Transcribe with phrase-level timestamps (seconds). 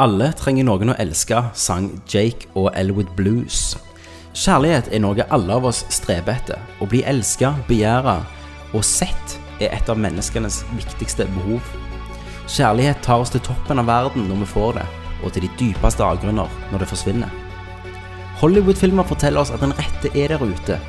[0.00, 3.74] Alle trenger noen å elske, sang Jake og Elwood Blues.
[4.32, 6.62] Kjærlighet er noe alle av oss streber etter.
[6.80, 8.14] Å bli elska, begjæra
[8.72, 11.60] og sett er et av menneskenes viktigste behov.
[12.48, 14.86] Kjærlighet tar oss til toppen av verden når vi får det,
[15.20, 17.36] og til de dypeste avgrunner når det forsvinner.
[18.40, 20.80] Hollywood-filmer forteller oss at den rette er der ute,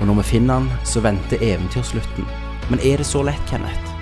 [0.00, 2.26] og når vi finner den, så venter eventyrslutten.
[2.66, 3.94] Men er det så lett, Kenneth?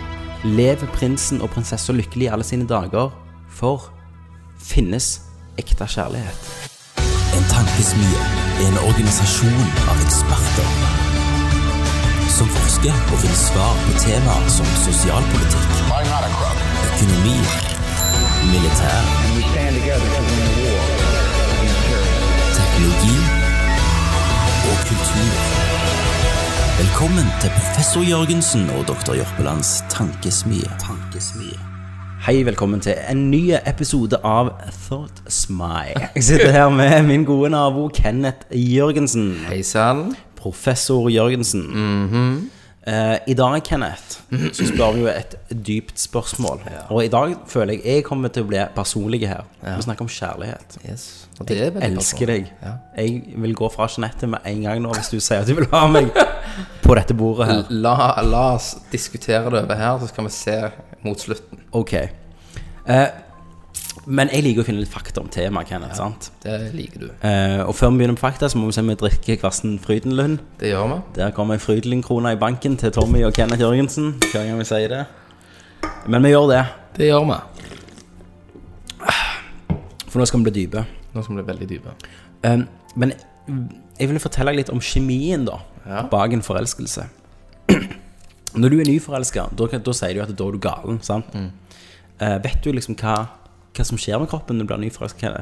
[0.48, 3.12] Lever prinsen og prinsessa lykkelig i alle sine dager?
[3.52, 3.90] For
[4.60, 5.20] finnes
[5.58, 6.40] ekte kjærlighet?
[7.36, 8.22] En tankesmie
[8.58, 11.06] er en organisasjon av eksperter
[12.38, 15.72] som forsker og finner svar på temaer som sosialpolitikk,
[16.88, 17.38] økonomi,
[18.52, 19.02] militær,
[19.34, 20.84] We stand together to win the war
[21.54, 22.58] against terrorism.
[22.58, 23.16] teknologi
[24.70, 25.32] og kultur.
[26.78, 30.70] Velkommen til professor Jørgensen og doktor Jørpelands tankesmie.
[30.86, 31.77] tankesmie.
[32.26, 36.08] Hei, velkommen til en ny episode av Thought Smile.
[36.16, 39.30] Jeg sitter her med min gode nabo Kenneth Jørgensen.
[39.48, 40.10] Hei sann.
[40.38, 41.64] Professor Jørgensen.
[42.88, 44.18] Eh, I dag, Kenneth,
[44.56, 45.34] så spør vi jo et
[45.66, 46.60] dypt spørsmål.
[46.88, 49.44] Og i dag føler jeg jeg kommer til å bli personlig her.
[49.64, 50.78] Vi snakker om kjærlighet.
[50.88, 51.06] Yes.
[51.48, 52.52] Jeg elsker deg.
[52.64, 52.74] Ja.
[52.98, 55.68] Jeg vil gå fra Jeanette med en gang nå hvis du sier at du vil
[55.72, 56.10] ha meg
[56.82, 57.64] på dette bordet her.
[57.70, 60.58] La, la oss diskutere det over her, så skal vi se
[61.04, 61.58] mot slutten.
[61.72, 61.92] Ok.
[61.94, 63.06] Eh,
[64.06, 65.96] men jeg liker å finne litt fakta om temaet, Kenneth.
[65.96, 66.30] sant?
[66.42, 67.08] Det liker du.
[67.22, 69.78] Eh, og før vi begynner med fakta, så må vi se om vi drikker kvassen
[69.84, 70.38] Frydenlund.
[70.60, 71.00] Det gjør vi.
[71.18, 74.14] Der kommer en Frydenlund-krone i banken til Tommy og Kenneth Jørgensen.
[74.32, 75.04] Hver gang vi sier det.
[76.08, 76.64] Men vi gjør det,
[76.96, 77.40] Det gjør vi.
[80.08, 80.84] for nå skal vi bli dype.
[81.14, 81.94] Nå skal vi bli veldig dype.
[82.44, 82.58] Eh,
[82.96, 83.12] men
[83.98, 86.02] jeg vil fortelle litt om kjemien da, Ja.
[86.02, 87.06] bak en forelskelse.
[88.58, 91.00] Når du er nyforelska, da, da sier du at da er du galen.
[91.04, 91.34] sant?
[91.34, 93.16] Eh, vet du liksom hva,
[93.76, 95.32] hva som skjer med kroppen når du blir nyforelska?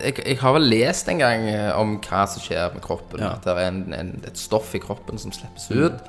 [0.00, 3.20] Jeg, jeg har vel lest en gang eh, om hva som skjer med kroppen.
[3.20, 3.34] Ja.
[3.36, 6.00] At det er en, en, et stoff i kroppen som slippes ut,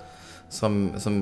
[0.54, 1.20] som, som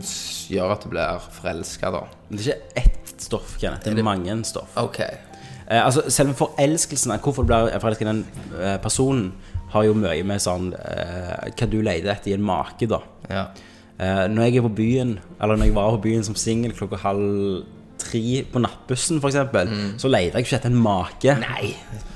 [0.52, 2.06] gjør at du blir forelska, da.
[2.30, 3.88] Men Det er ikke ett stoff, Kenneth.
[3.88, 4.78] Det er mange stoff.
[4.78, 5.18] Okay.
[5.72, 8.24] Eh, altså, selve forelskelsen, hvorfor du blir forelsket i den
[8.60, 9.32] eh, personen,
[9.72, 13.00] har jo mye med sånn eh, Hva du leter etter i en make, da.
[13.32, 13.46] Ja.
[14.02, 16.98] Eh, når jeg er på byen, eller når jeg var på byen som singel klokka
[17.04, 17.64] halv
[18.02, 21.36] tre på nattbussen, f.eks., eksempel så leter jeg ikke etter en make.
[21.44, 21.74] Nei.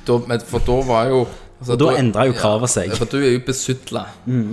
[0.08, 1.20] Da, men, for da var jo
[1.60, 2.96] altså, da endret jo kravet seg.
[2.98, 4.08] For du er jo besudla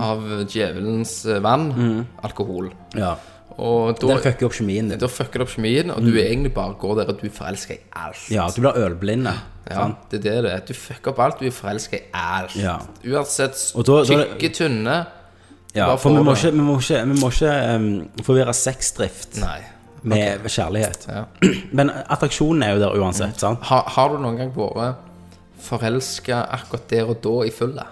[0.05, 2.03] av djevelens vann, mm.
[2.29, 2.69] alkohol.
[2.99, 3.15] Ja.
[3.53, 5.01] Og da, Den fucker opp kjemien din.
[5.01, 7.81] da fucker det opp kjemien, og du egentlig bare går der og du forelsker i
[8.05, 8.29] alt.
[8.33, 9.33] Ja, du blir ølblinde.
[9.69, 10.63] Ja, det er det det er.
[10.69, 12.55] Du fucker opp alt, du er forelska i alt.
[12.61, 12.77] Ja.
[13.09, 15.01] Uansett tykke, tynne
[15.73, 17.87] Ja, for vi må ikke, vi må ikke, vi må ikke um,
[18.25, 19.57] forvirre sexdrift Nei.
[20.05, 21.07] med kjærlighet.
[21.09, 21.23] Ja.
[21.77, 23.63] Men attraksjonen er jo der uansett, sant?
[23.71, 25.09] Har, har du noen gang vært
[25.63, 27.87] forelska akkurat der og da i fylla?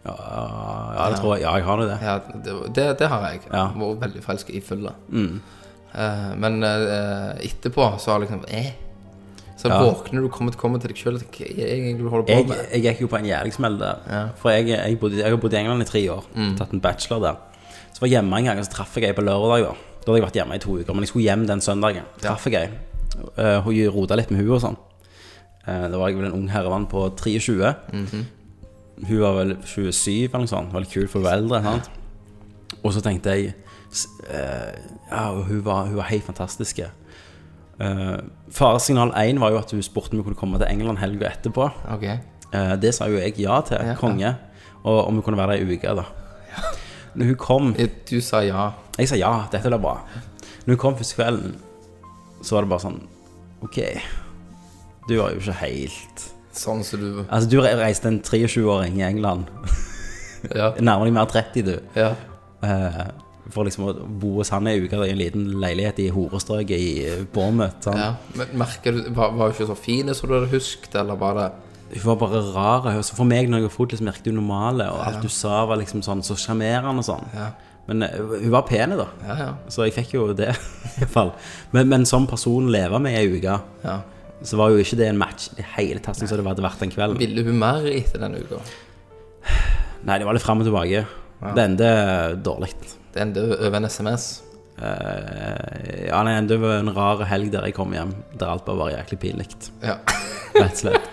[0.00, 1.44] Ja, det tror jeg.
[1.44, 1.96] Ja, jeg har det.
[2.02, 3.42] Ja, det, det, det har jeg.
[3.46, 3.66] Ja.
[3.70, 3.82] Mm.
[3.84, 4.94] Vært veldig forelska i fylla.
[5.10, 8.72] Uh, men uh, etterpå så har liksom eh.
[9.60, 9.76] Så Ja.
[9.84, 12.26] våkner du, kommer, kommer til deg sjøl og tenker Hva er det egentlig du holder
[12.26, 12.60] på Jeg, med?
[12.72, 13.98] jeg gikk jo på en jævlig smell der.
[14.08, 14.22] Ja.
[14.40, 16.24] For jeg, jeg, bodde, jeg har bodd i England i tre år.
[16.56, 17.36] Tatt en bachelor der.
[17.92, 19.66] Så var jeg hjemme en gang, og så traff jeg ei på lørdag.
[19.68, 22.06] Da Da hadde jeg vært hjemme i to uker, men jeg skulle hjem den søndagen.
[22.22, 22.70] Traff jeg ei.
[23.36, 24.76] Uh, hun rota litt med hun og sånn.
[25.68, 27.74] Eh, da var jeg vel en ung herremann på 23.
[29.06, 30.72] Hun var vel 27 eller noe sånt.
[30.72, 31.60] Veldig kul for hun være eldre.
[31.66, 31.90] Sant?
[32.82, 33.52] Og så tenkte jeg
[34.30, 34.72] eh,
[35.10, 36.80] Ja, hun var, hun var helt fantastisk.
[37.80, 38.18] Uh,
[38.52, 41.70] faresignal 1 var jo at hun spurte om hun kunne komme til England helga etterpå.
[41.96, 42.18] Okay.
[42.52, 44.34] Uh, det sa jo jeg ja til, Ja, konge.
[44.84, 46.04] Og om hun kunne være der i uke, da.
[47.14, 47.72] Når hun kom
[48.10, 48.70] Du sa ja.
[48.98, 49.96] Jeg sa ja, dette blir bra.
[50.66, 51.56] Når hun kom første kvelden,
[52.42, 53.00] så var det bare sånn
[53.64, 53.76] Ok,
[55.08, 56.22] du var jo ikke helt
[56.56, 59.50] Sånn som du Altså, du reiste en 23-åring i England.
[60.54, 60.70] Ja.
[60.80, 61.74] Nærmer deg mer 30, du.
[61.96, 62.14] ja.
[62.64, 63.02] Eh,
[63.54, 66.92] for liksom å bo hos han ei uke i en liten leilighet i horestrøket i
[67.06, 67.80] eh, Bournemouth.
[67.84, 67.98] Sånn.
[68.00, 68.12] ja.
[68.38, 71.38] Men merker du Var, var hun ikke så fin som du hadde husket, eller var
[71.38, 71.48] det
[71.96, 72.86] Hun var bare rar.
[73.02, 75.64] Så for meg, når jeg var fot, liksom, virket hun normale, og alt du sa,
[75.66, 77.26] var liksom sånn så sjarmerende og sånn.
[77.34, 77.48] Ja.
[77.88, 79.08] Men eh, hun var pen, da.
[79.26, 79.50] Ja, ja.
[79.72, 80.52] Så jeg fikk jo det,
[80.94, 81.34] i hvert fall.
[81.74, 83.96] Men, men som person leve med ei uke, ja.
[84.46, 86.84] så var jo ikke det en match i hele tatt så som det hadde vært
[86.84, 87.18] den kvelden.
[87.18, 88.62] Ville hun mer etter den uka?
[90.06, 91.02] Nei, det var litt fram og tilbake.
[91.40, 91.90] Det endte
[92.44, 92.70] dårlig.
[93.14, 94.28] Det endte over en SMS.
[94.80, 98.90] Uh, ja, det var en rar helg der jeg kom hjem, der alt bare var
[98.94, 99.48] jæklig pinlig.
[99.84, 99.98] Ja.
[100.56, 101.10] Rett og slett.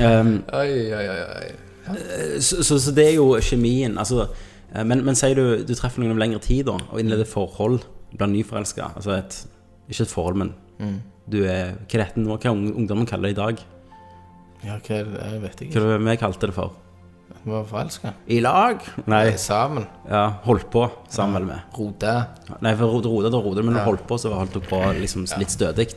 [0.00, 1.20] Um, Oi, oi, oi.
[1.38, 2.40] oi.
[2.42, 3.98] så, så, så det er jo kjemien.
[4.00, 4.24] Altså,
[4.74, 7.84] eh, men, men sier du du treffer noen over lengre tid, da, og innleder forhold,
[8.14, 9.36] blir nyforelska altså et,
[9.90, 10.54] Ikke et forhold, men
[11.30, 12.36] du er Hva er dette nå?
[12.38, 13.62] Hva ung- ungdommen kaller det i dag?
[14.64, 15.22] Ja, hva er det?
[15.32, 15.82] Jeg vet Hva ikke.
[15.84, 16.72] er det vi kalte det for?
[17.44, 18.12] Vi var forelska.
[18.26, 18.80] I lag?
[19.06, 19.84] Nei, Sammen.
[20.08, 21.60] ja, holdt på sammen vel med.
[21.76, 22.14] Rode.
[22.64, 25.26] Nei, for Rode, Rode, da Rode, men når holdt på, så holdt du på liksom
[25.38, 25.88] litt stødig.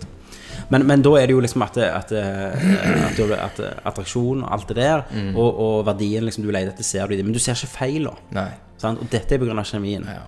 [0.73, 4.51] Men, men da er det jo liksom at, det- at, det- at, at attraksjon og
[4.51, 7.25] alt det der, og, og verdien liksom du leter etter, ser du i det.
[7.25, 8.15] Men du ser ikke feil, da.
[8.41, 8.49] Nei.
[8.83, 9.63] Og dette er pga.
[9.63, 10.03] kjemien.
[10.05, 10.25] Ja.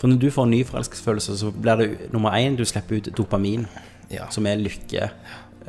[0.00, 3.10] For når du får en ny forelskelsesfølelse, så blir det nummer én du slipper ut
[3.16, 3.66] dopamin,
[4.10, 4.26] Ja.
[4.30, 5.10] som er lykke.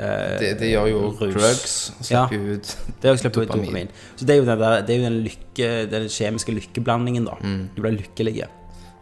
[0.02, 1.34] Eh, Det, det gjør jo rus.
[1.36, 1.76] drugs.
[2.02, 2.28] Slipper Ja.
[2.28, 3.66] Slipper ut Det er å slippe ut Dopamin.
[3.66, 3.90] dopamin.
[4.18, 7.36] Så det er jo den, der, det er jo den, lykke, den kjemiske lykkeblandingen, da.
[7.44, 7.70] Mm.
[7.76, 8.36] Du blir lykkelig.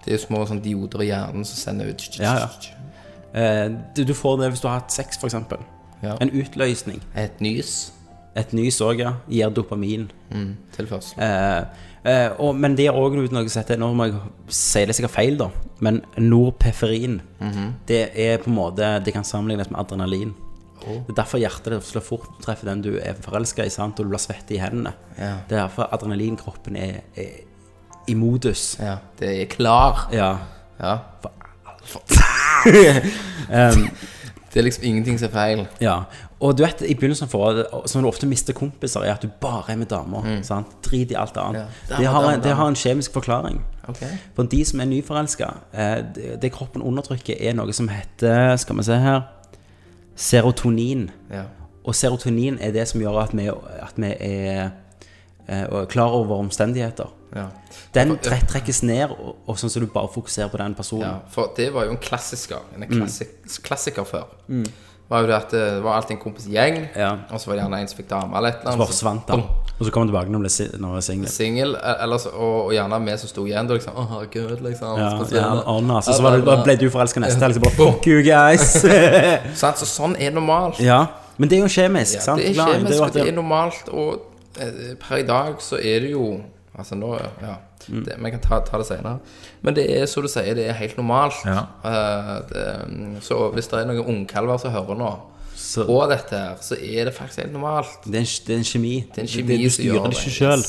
[0.05, 2.49] Det er jo små sånn dioder i hjernen som sender ut Ja, ja.
[3.33, 5.35] Eh, du, du får det hvis du har hatt sex, f.eks.
[6.01, 6.15] Ja.
[6.21, 7.01] En utløsning.
[7.15, 7.91] Et nys.
[8.39, 9.15] Et nys òg, ja.
[9.27, 10.07] Gir dopamin.
[10.31, 10.53] Mm.
[10.75, 11.19] Tilførsel.
[11.19, 11.63] Eh,
[12.05, 14.15] eh, og, men det gir òg noe å sette Nå må jeg
[14.47, 15.49] si det sikkert feil, da.
[15.83, 17.73] Men norpeferin, Mhm.
[17.87, 20.33] det er på en måte Det kan sammenlignes med adrenalin.
[20.85, 23.99] Det er derfor hjertet ditt slår fort du treffer den du er forelska i, sant?
[23.99, 24.93] og du blir svett i hendene.
[25.17, 25.35] Ja.
[25.49, 27.45] Det er derfor adrenalinkroppen er, er
[28.09, 28.77] i modus.
[28.79, 28.97] Ja.
[29.19, 30.07] Det er klar.
[30.13, 30.37] Ja.
[30.79, 30.97] Ja.
[33.49, 33.89] Um,
[34.53, 35.67] Det er liksom ingenting som er feil.
[35.81, 35.95] Ja,
[36.39, 39.73] og du vet, i begynnelsen for, som du ofte mister kompiser, er at du bare
[39.73, 40.25] er med damer.
[40.43, 40.71] Sant?
[40.85, 41.61] Drit i alt annet.
[41.61, 41.89] Mm.
[41.89, 41.97] Ja.
[41.97, 43.61] Det, har Damer, det har en kjemisk forklaring.
[43.89, 44.09] Okay.
[44.35, 48.77] For de som er nyforelska, eh, det, det kroppen undertrykker, er noe som heter Skal
[48.77, 49.21] vi se her
[50.19, 51.07] Serotonin.
[51.31, 51.45] Ja.
[51.87, 54.71] Og serotonin er det som gjør at vi, at vi er
[55.47, 57.07] eh, klar over omstendigheter.
[57.35, 57.45] Ja.
[57.95, 61.05] Den tre- trekkes ned, og, og sånn som du bare fokuserer på den personen.
[61.07, 61.15] ja.
[61.33, 62.63] For det var jo en klassiker.
[62.75, 63.35] En klassik
[63.65, 64.27] klassiker før.
[65.09, 67.11] Var jo det at det var alltid en kompisgjeng, Ja.
[67.31, 68.87] og så var det gjerne en som fikk dame eller et eller annet.
[68.87, 69.43] Så forsvant han.
[69.79, 70.41] Og så kom han tilbake når
[70.75, 71.29] han var singel.
[71.31, 74.99] Singel, og, og gjerne vi som sto igjen da, liksom Å, herregud, liksom.
[74.99, 78.09] Ja, ja, on, altså, så var det, ble du forelska neste helg, så bare Fuck
[78.11, 78.73] you, guys!
[79.79, 80.81] Så sånn er normalt.
[80.83, 81.05] ja.
[81.39, 82.41] Men det er jo kjemisk, Ja, sant?
[82.43, 85.79] det er kjemisk, jo og at det er normalt, og eh, per i dag så
[85.79, 86.25] er det jo
[86.79, 87.55] Altså nå, ja
[87.89, 88.03] Mm.
[88.05, 89.17] det, Vi kan ta, ta det senere.
[89.61, 91.39] Men det er som du sier, det er helt normalt.
[91.45, 91.63] Ja.
[91.83, 92.65] Uh, det,
[93.25, 95.09] så hvis det er noen ungkalver som hører nå
[95.59, 97.97] Så- på dette her, så er det faktisk helt normalt.
[98.05, 98.93] det, er en, det er en kjemi.
[99.09, 100.63] Det er en kjemi det, du styrer det ikke sjøl.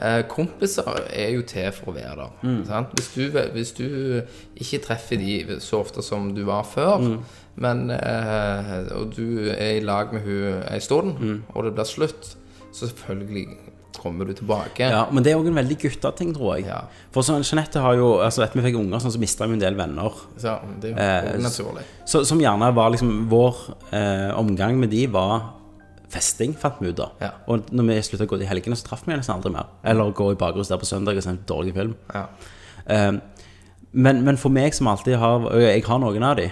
[0.00, 2.30] Eh, kompiser er jo til for å være der.
[2.46, 2.60] Mm.
[2.68, 2.92] Sant?
[2.94, 4.22] Hvis, du, hvis du
[4.56, 7.18] ikke treffer de så ofte som du var før, Mm.
[7.56, 11.42] men eh, og du er i lag med hun ei stund, Mm.
[11.54, 12.36] og det blir slutt,
[12.72, 13.46] så selvfølgelig
[13.98, 14.86] kommer du tilbake.
[14.90, 16.66] Ja, men det er òg en veldig gutteting, tror jeg.
[16.68, 16.82] Ja.
[17.12, 19.62] For sånn, Jeanette har jo Altså, etter vi fikk unger, sånn, så mista vi en
[19.62, 20.12] del venner.
[20.42, 21.84] Ja, det er Eh, jo naturlig.
[22.06, 23.56] Så, som gjerne var liksom Vår
[23.92, 25.52] eh, omgang med de var
[26.10, 27.10] festing, fant vi ut da.
[27.22, 27.30] Ja.
[27.46, 29.68] Og når vi slutta å gå til helgene, så traff vi nesten aldri mer.
[29.86, 31.94] Eller gå i bakrus der på søndag og se en dårlig film.
[32.14, 32.24] Ja.
[32.86, 33.12] Eh,
[33.92, 36.44] men, men for meg som alltid har Og jeg har noen av de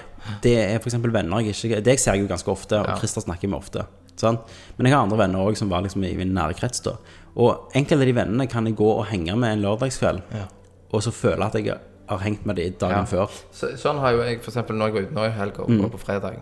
[0.42, 2.98] Det er eksempel venner jeg ikke Det ser jeg jo ganske ofte, og.
[2.98, 3.84] Christer snakker med ofte.
[4.18, 4.40] Sant?
[4.76, 6.80] Men jeg har andre venner også som var liksom i min nære krets.
[6.82, 6.96] da
[7.38, 10.46] Og enkelte av de vennene kan jeg gå og henge med en lørdagskveld, Ja.
[10.92, 11.76] og så føle at jeg
[12.08, 13.04] har hengt med de dagen Ja.
[13.04, 13.30] før.
[13.52, 15.84] Så, sånn har jo jeg for eksempel når jeg var ute nå i helga Mm.
[15.84, 16.38] og på fredag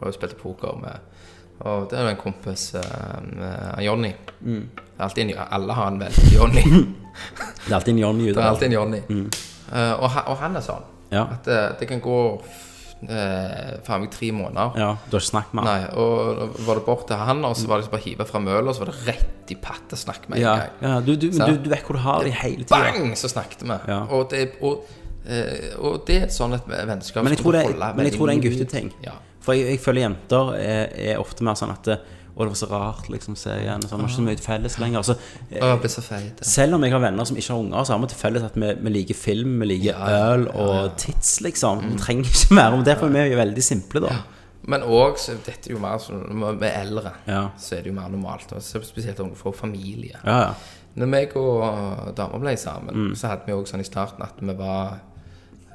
[0.00, 0.98] og spilte poker med
[1.60, 4.12] Og det er jo en kompis eh, med Jonny.
[4.46, 4.68] Mm.
[4.76, 6.62] Det alltid en, alle har en venn Jonny.
[7.66, 8.98] Det er alltid en Jonny ute Det er alltid en Jonny.
[9.72, 11.12] Eh, og, han- og han er sånn Mm.
[11.16, 11.22] Ja.
[11.32, 12.40] at uh, det kan gå
[13.06, 14.78] uh, faen meg tre måneder.
[14.80, 15.82] Ja, du har ikke snakket med han?
[15.82, 18.26] Nei, og da var det bort til han, og så var det liksom bare hive
[18.28, 20.82] fra mølla, og så var det rett i pattesnakk med en Ja, gang.
[20.82, 22.80] ja du, du, Så- du, du vet hvor du har det hele tida.
[22.88, 23.14] Bang!
[23.16, 23.78] Så snakket vi.
[23.88, 24.00] Ja.
[24.10, 24.84] Og, det, og,
[25.26, 28.34] eh, og det er sånn et vennskap Men jeg tror det, men jeg tror det
[28.34, 28.92] er en gutteting.
[29.06, 29.16] Ja.
[29.40, 32.00] For jeg, jeg føler jenter er, er ofte mer sånn at det,
[32.38, 33.82] Å, det var så rart, liksom, se igjen.
[33.82, 35.02] Så vi har ikke så mye felles lenger.
[35.02, 35.16] Så,
[35.50, 36.44] eh, jeg ble så feit.
[36.46, 38.54] selv om jeg har venner som ikke har unger, så har vi til felles at
[38.54, 41.82] vi, vi liker film, vi liker Ja, ja, øl og tits, liksom.
[41.92, 42.78] Vi trenger ikke mer.
[42.78, 44.14] Og derfor er vi jo veldig simple, da.
[44.68, 45.16] Men òg,
[45.46, 47.48] dette er jo mer sånn Når vi er eldre, Ja.
[47.58, 48.52] så er det jo mer normalt.
[48.52, 50.18] Og spesielt om du får familie.
[50.24, 50.54] Ja, ja.
[50.98, 53.12] Når meg og dama ble sammen, Mm.
[53.16, 54.98] så hadde vi òg sånn i starten at vi var eh,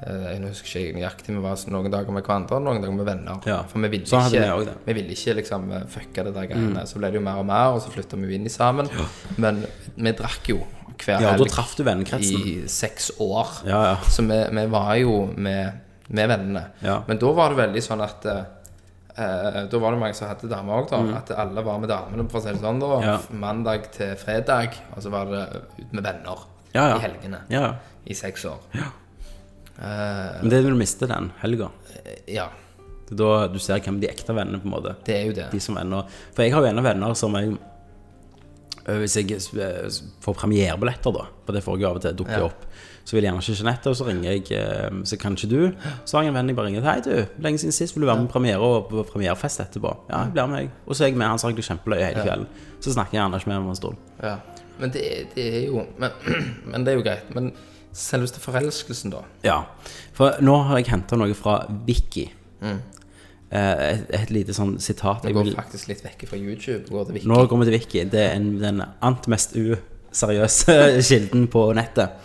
[0.04, 3.38] Jeg husker ikke nøyaktig, vi var noen dager med hverandre, noen dager med venner.
[3.48, 3.60] Ja.
[3.70, 6.82] For vi ville Sånn ikke, vi ville ikke liksom eh, fucke det der greiene.
[6.90, 8.90] Så ble det jo mer og mer, og så flytta vi jo inn i sammen.
[9.40, 9.62] Men
[9.96, 10.58] vi drakk jo
[11.04, 12.42] hver helg ja da traff du vennekretsen.
[12.46, 13.48] i seks år.
[13.70, 13.94] Ja, ja.
[14.10, 16.66] Så vi, vi var jo med, med vennene.
[16.84, 16.98] Ja.
[17.08, 18.42] Men da var det veldig sånn at eh,
[19.16, 21.00] eh, Da var det mange som hadde damer òg, da.
[21.22, 22.82] At alle var med damene, for å si det sånn.
[22.82, 23.06] da Mm.
[23.08, 23.16] Ja.
[23.46, 24.76] Mandag til fredag.
[24.96, 25.46] Og så var det
[25.80, 26.96] ut med venner Ja, ja.
[26.98, 27.40] i helgene.
[27.48, 27.72] Ja.
[28.04, 28.60] I seks år.
[29.78, 31.68] Men det er når du mister den helga.
[32.30, 32.48] Ja,
[33.08, 35.32] Det er da du ser hvem de ekte vennene på en måte det er jo
[35.36, 35.48] det.
[35.52, 37.56] De som venner For jeg har jo ennå venner som jeg
[38.88, 39.40] øh, Hvis jeg
[40.24, 42.44] får premierebilletter, da, på det får jeg av og til dukker Ja.
[42.46, 42.64] opp,
[43.04, 45.72] så vil jeg gjerne ikke Jeanette, og så ringer jeg eh, Så kan ikke du?
[46.06, 48.06] Så har jeg en venn jeg bare ringer Hei, du, lenge siden sist, vil du
[48.08, 49.92] være med på premiere og på premierefest etterpå?
[50.08, 50.70] Ja, jeg blir med, jeg.
[50.86, 52.46] Og så er jeg med han, så har jeg det kjempeløye hele kvelden.
[52.80, 53.96] Så snakker jeg gjerne ikke med ham en stund.
[54.22, 54.36] Ja.
[54.80, 55.04] Men det,
[55.34, 56.10] det er jo men,
[56.72, 57.28] men det er jo greit.
[57.36, 57.52] Men
[57.94, 59.22] selveste forelskelsen, da?
[59.46, 59.60] Ja.
[60.16, 62.26] For nå har jeg henta noe fra Vicky.
[62.64, 62.80] Mm.
[63.54, 65.22] et, et lite sånn sitat.
[65.22, 66.88] Vi Jeg går vil, faktisk litt vekk fra YouTube.
[66.90, 67.28] Går til Vicky.
[67.30, 68.04] nå går vi til Vicky.
[68.10, 70.76] Det er en, den ant mest useriøse
[71.08, 72.16] kilden på nettet.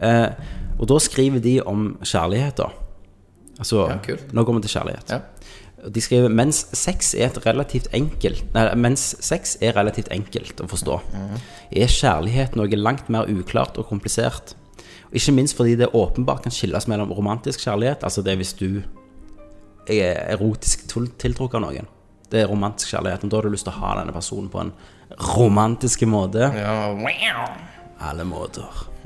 [0.00, 0.30] Eh,
[0.78, 2.70] og da skriver de om kjærlighet, da.
[3.60, 4.32] Altså, Ja, kult.
[4.34, 5.12] nå går vi til kjærlighet.
[5.14, 5.20] Ja.
[5.94, 10.66] De skriver mens sex er et relativt enkelt Nei, mens sex er relativt enkelt å
[10.70, 10.94] forstå,
[11.76, 14.54] er kjærlighet noe langt mer uklart og komplisert.
[15.14, 18.82] Ikke minst fordi det åpenbart kan skilles mellom romantisk kjærlighet, altså det er hvis du
[19.88, 21.86] er erotisk til- tiltrukket av noen.
[22.30, 24.60] Det er romantisk kjærlighet, og da har du lyst til å ha denne personen på
[24.60, 24.72] en
[25.36, 26.48] romantisk måte.
[26.56, 27.48] Ja.
[28.00, 28.64] Alle måter.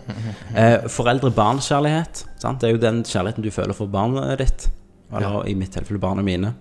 [0.57, 2.23] Eh, Foreldre-barn-kjærlighet.
[2.41, 4.69] Det er jo den kjærligheten du føler for barnet ditt.
[5.13, 6.55] Eller i mitt tilfelle barna mine.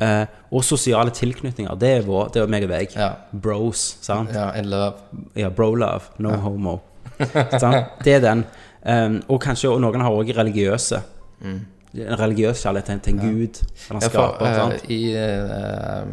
[0.00, 1.74] Eh, og sosiale tilknytninger.
[1.76, 2.94] Det er, vår, det er meg og deg.
[2.96, 3.10] Ja.
[3.32, 3.98] Bros.
[4.00, 4.32] sant?
[4.32, 4.94] ja, in love.
[5.36, 6.14] Ja, bro-love.
[6.18, 6.78] No homo.
[8.04, 8.44] Det er den.
[8.86, 11.00] Um, og kanskje og noen har òg religiøse.
[11.42, 13.62] En religiøs kjærlighet til, en en gud.
[13.90, 14.00] Mm.
[14.02, 16.06] Ja, for eh, i, uh,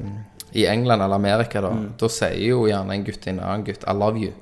[0.53, 3.83] I England eller Amerika, da, da sier jo gjerne en gutt til en annen gutt
[3.83, 4.33] 'I love you'.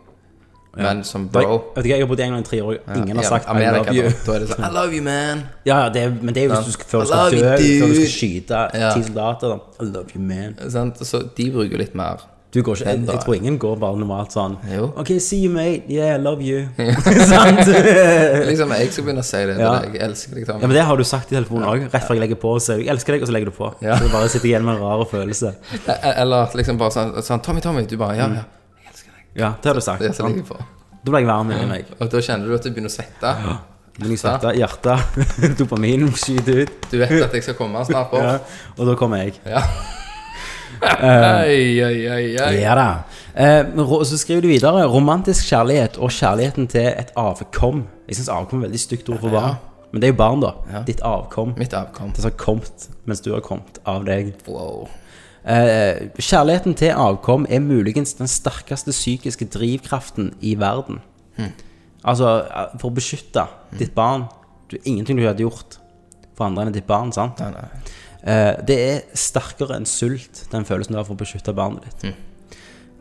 [0.77, 3.23] Men som Da- bro du Jeg har bodd i England i tre år, ingen har
[3.23, 4.03] sagt sagt 'I love you'.
[4.25, 5.41] Da, da er det sånn 'I love you, man'.
[5.65, 7.95] Ja, ja, det men det er jo hvis du skal, før skal dø, før du
[7.95, 8.93] skal skyte Ja.
[8.93, 9.47] ti soldater.
[9.49, 9.57] da.
[9.81, 10.55] I love you, man.
[11.03, 12.21] Så de bruker litt mer.
[12.51, 14.89] Du går ikke, jeg, jeg tror ingen går bare normalt sånn Jo.
[14.99, 15.85] OK, see you, mate.
[15.87, 16.65] Yeah, I love you.
[17.31, 17.61] Sant?
[18.49, 19.69] Liksom, jeg skal begynne å si det Ja.
[19.85, 20.59] Jeg elsker deg, Tommy.
[20.65, 21.85] Ja, men Det har du sagt i telefonen òg.
[21.93, 23.71] Rett før jeg legger på, så 'jeg elsker deg', og så legger du på.
[23.81, 23.95] Ja.
[23.95, 25.53] Så du bare sitter igjen med en rar følelse.
[25.87, 28.43] Eh, Eller liksom bare sånn, sånn 'Tommy, Tommy', du bare 'Ja, ja,
[28.83, 29.41] jeg elsker deg'.
[29.41, 30.03] Ja, det har du sagt.
[30.03, 30.43] Så jeg.
[31.05, 31.85] Da ble jeg varm inni meg.
[32.01, 33.31] Og da kjenner du at du begynner å svette.
[33.99, 34.99] Men jeg svette, hjertet,
[35.59, 36.69] dopamin skyter ut.
[36.91, 38.19] Du vet at jeg skal komme snart på.
[38.19, 38.37] Ja,
[38.77, 39.39] og da kommer jeg.
[39.45, 39.63] Ja.
[40.81, 42.59] Oi, oi.
[42.61, 42.87] Ja da.
[43.33, 43.65] Eh,
[44.05, 47.85] så skriver du videre romantisk kjærlighet og kjærligheten til et avkom.
[48.09, 49.59] Jeg syns avkom er et veldig stygt ord for barn.
[49.91, 50.51] Men det er jo barn, da.
[50.71, 50.81] Ja.
[50.87, 51.53] Ditt avkom.
[51.59, 52.13] Mitt avkom.
[52.15, 54.33] Det som har kommet mens du har kommet av deg.
[54.47, 54.87] Wow.
[55.43, 61.01] Eh, kjærligheten til avkom er muligens den sterkeste psykiske drivkraften i verden.
[62.03, 63.47] Altså, eh, for å beskytte
[63.77, 64.27] ditt barn
[64.69, 65.77] Du ingenting du hadde gjort
[66.37, 67.39] for andre enn ditt barn, sant?
[67.39, 67.81] Nei, nei.
[68.23, 72.13] Eh, det er sterkere enn sult, den følelsen du har for å beskytte barnet ditt.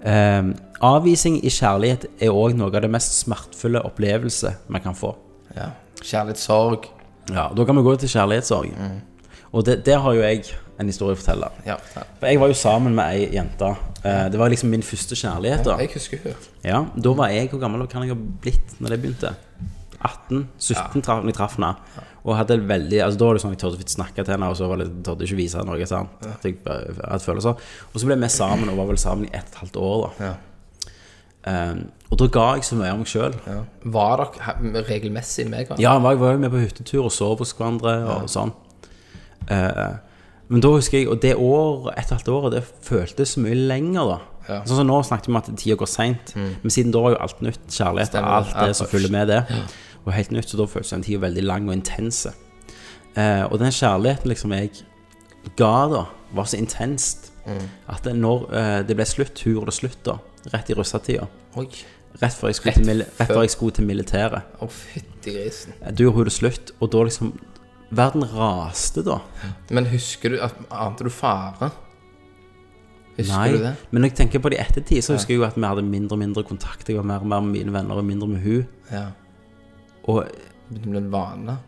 [0.05, 0.43] Eh,
[0.81, 5.13] avvisning i kjærlighet er òg noe av det mest smertefulle opplevelse man kan få.
[5.57, 5.71] Ja.
[6.01, 6.89] Kjærlighetssorg.
[7.31, 8.73] Ja, Da kan vi gå til kjærlighetssorg.
[9.53, 10.45] Og det, der har jo jeg
[10.81, 11.51] en historie å fortelle.
[11.67, 11.77] Ja.
[11.97, 12.03] ja.
[12.21, 13.77] For Jeg var jo sammen med ei jente.
[14.05, 15.65] Eh, Det var liksom min første kjærlighet.
[15.65, 16.35] da Jeg husker hun.
[16.65, 19.35] Ja, Da var jeg Hvor gammel kan jeg ha blitt når det begynte?
[20.01, 21.75] 18-17 traff når jeg traff henne.
[22.25, 24.59] Og hadde veldig Altså Da var det sånn jeg tørde så snakke til henne, og
[24.59, 25.89] så var det, tørde jeg ikke vise noe.
[25.89, 26.29] Sant?
[26.29, 27.67] At jeg hadde følelser.
[27.93, 29.99] Og så ble vi sammen, og var vel sammen i ett og et halvt år.
[30.19, 30.37] da Ja.
[31.41, 33.37] Um, Og da ga jeg så mye av meg sjøl.
[33.47, 33.61] Ja.
[33.95, 35.81] Var dere regelmessig med hverandre?
[35.81, 38.53] Ja, jeg var, jo med på hyttetur og sov hos hverandre og sånn.
[39.49, 39.97] Uh,
[40.51, 44.11] men da husker jeg Og det år, et halvt år, det føltes så mye lenger,
[44.11, 44.19] da.
[44.51, 44.59] Ja.
[44.67, 47.21] Sånn som Nå snakket vi om at tida går seint, men siden da var jo
[47.23, 47.63] alt nytt.
[47.71, 49.41] Kjærlighet og alt det som følger med det.
[50.07, 52.33] Og helt nytt, så da føltes den tida veldig lang og intense.
[53.17, 54.71] Eh, og den kjærligheten liksom jeg
[55.59, 56.05] ga da,
[56.37, 57.27] var så intenst
[57.91, 60.13] at det når eh, det ble slutt, hun gjorde det slutt da,
[60.53, 61.25] rett i russetida.
[62.21, 64.53] Rett før jeg skulle, Rett til, rett før- jeg skulle til militæret.
[64.63, 65.73] Å, fytti grisen.
[65.97, 67.33] Du gjorde hun det slutt, og da liksom
[67.91, 69.17] Verden raste da.
[69.75, 71.73] Men husker du at Ante du fare?
[73.17, 73.73] Husker Nei, du det?
[73.91, 75.83] men når jeg tenker på det i ettertid, så husker jeg jo at vi hadde
[75.83, 76.87] mindre og mindre kontakt.
[76.89, 79.09] Jeg var mer og mer med mine venner og mindre med hun Ja.
[80.09, 80.25] Og
[80.71, 81.59] Det ble en vane.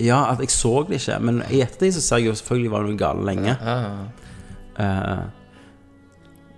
[0.00, 1.18] ja, at jeg så det ikke.
[1.20, 3.56] Men i ettertid så ser jeg jo selvfølgelig var det noe galt lenge.
[3.60, 3.76] Ja.
[3.82, 3.92] ja.
[4.78, 5.24] Eh,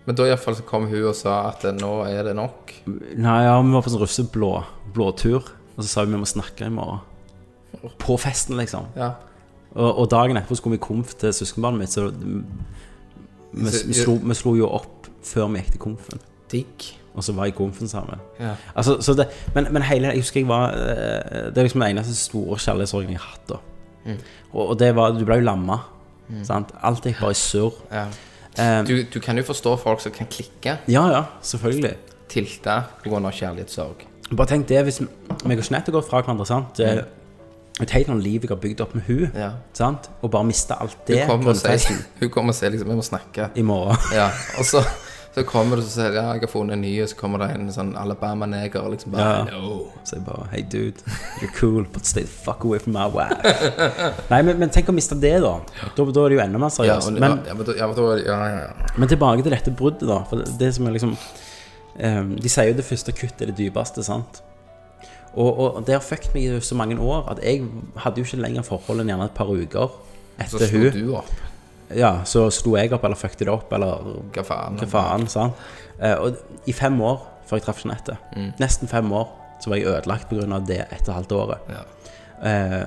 [0.07, 2.73] Men da iallfall så kom hun og sa at nå er det nok.
[3.17, 4.51] nei, ja, vi var på sånn russeblå
[4.95, 5.43] blåtur,
[5.77, 7.01] og så sa vi vi må snakke i morgen.
[7.99, 8.87] På festen, liksom.
[8.97, 9.15] Ja.
[9.75, 14.15] Og, og dagen etterpå skulle vi komf til søskenbarnet mitt, så vi, Så- vi, slo,
[14.23, 16.21] vi slo jo opp før vi gikk til komfen.
[16.53, 16.91] Digg.
[17.15, 18.19] Og så var jeg komfen sammen.
[18.41, 18.55] Ja.
[18.75, 21.91] Altså, så det, men, men hele Jeg husker jeg var eh, Det er liksom den
[21.97, 23.49] eneste store kjærlighetssorgen jeg har hatt.
[23.49, 23.61] da
[24.05, 24.19] Mm.
[24.53, 25.79] og, og det var Du ble jo lamma.
[26.45, 26.75] Sant?
[26.83, 27.73] Alt gikk bare i surr.
[27.93, 28.07] ja.
[28.59, 31.95] Um, Du, du kan jo forstå folk som kan klikke, ja, ja, selvfølgelig.
[32.29, 33.31] tilte pga.
[33.31, 34.05] kjærlighetssorg.
[34.37, 35.01] Bare tenk det hvis
[35.45, 36.47] meg og Jeanette går fra hverandre.
[36.47, 36.77] Sant?
[36.77, 37.03] Det er
[37.83, 39.51] et helt annet liv jeg har bygd opp med hun Ja.
[39.73, 40.11] sant?
[40.23, 41.25] Og bare miste alt det
[42.21, 43.49] hun kommer og sier liksom Vi må snakke.
[43.57, 43.97] i morgen.
[44.15, 44.29] Ja,
[44.59, 44.85] og så,
[45.35, 47.49] Så kommer du og sier ja, jeg har funnet en ny, og så kommer det
[47.57, 49.59] en sånn Alabama-neger og liksom bare Ja.
[49.59, 49.81] no.
[50.07, 51.03] Så jeg bare Hey, dude,
[51.43, 53.35] you're cool, but stay the fuck away from my wife.
[54.31, 55.57] Nei, men, men tenk å miste det, da.
[55.97, 57.11] Da, da er det jo enda mer seriøst.
[57.19, 57.41] men,
[58.97, 60.21] men, tilbake til dette bruddet, da.
[60.31, 63.59] For det, det som er liksom um, De sier jo det første kuttet er det
[63.59, 64.43] dypeste, sant?
[65.35, 67.65] Og, og det har fucket meg i så mange år at jeg
[68.05, 69.91] hadde jo ikke lenger forhold enn gjerne et par uker
[70.39, 70.95] Så etter slo hun.
[70.95, 71.33] du opp.
[71.95, 74.03] Ja, så slo jeg opp, eller fucket det opp, eller
[74.35, 74.79] Hva faen?
[74.81, 75.55] hva faen, sant?
[76.01, 78.17] Eh, og i fem år før jeg traff Jeanette,
[78.59, 79.29] nesten fem år,
[79.61, 81.59] så var jeg ødelagt av det ett og halvt året.
[81.71, 81.83] Ja.
[82.51, 82.85] Eh,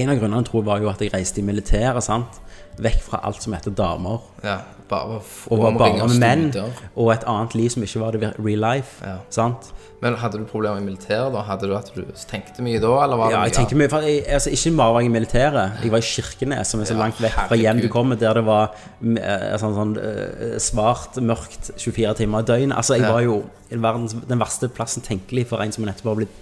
[0.00, 2.40] en av grunnene tror jeg var jo at jeg reiste i militæret, sant?
[2.82, 4.58] Vekk fra alt som heter damer, ja.
[4.90, 5.16] Bare
[5.48, 6.50] og var bare menn,
[6.94, 9.16] og et annet liv som ikke var det real life, Ja.
[9.30, 9.70] sant?
[10.02, 11.40] Men hadde du problemer i militæret da?
[11.40, 14.26] Hadde du at du tenkte mye da, eller var Ja, jeg tenkte mye, for jeg,
[14.28, 17.00] altså ikke bare var jeg i militæret, jeg var i Kirkenes, som er så Ja,
[17.00, 21.70] langt vekk fra hjem du kommer, der det var eh, sånn, sånn eh, svart, mørkt
[21.78, 22.76] 24 timer i døgnet.
[22.76, 23.38] Altså, jeg var jo
[23.70, 26.40] verdens, den verste plassen tenkelig for en som nettopp har blitt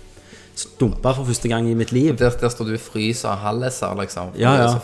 [0.59, 2.17] stumpa for første gang i mitt liv.
[2.19, 4.35] Der, der står du i fryser og halleser, liksom.
[4.35, 4.75] Ja, ja.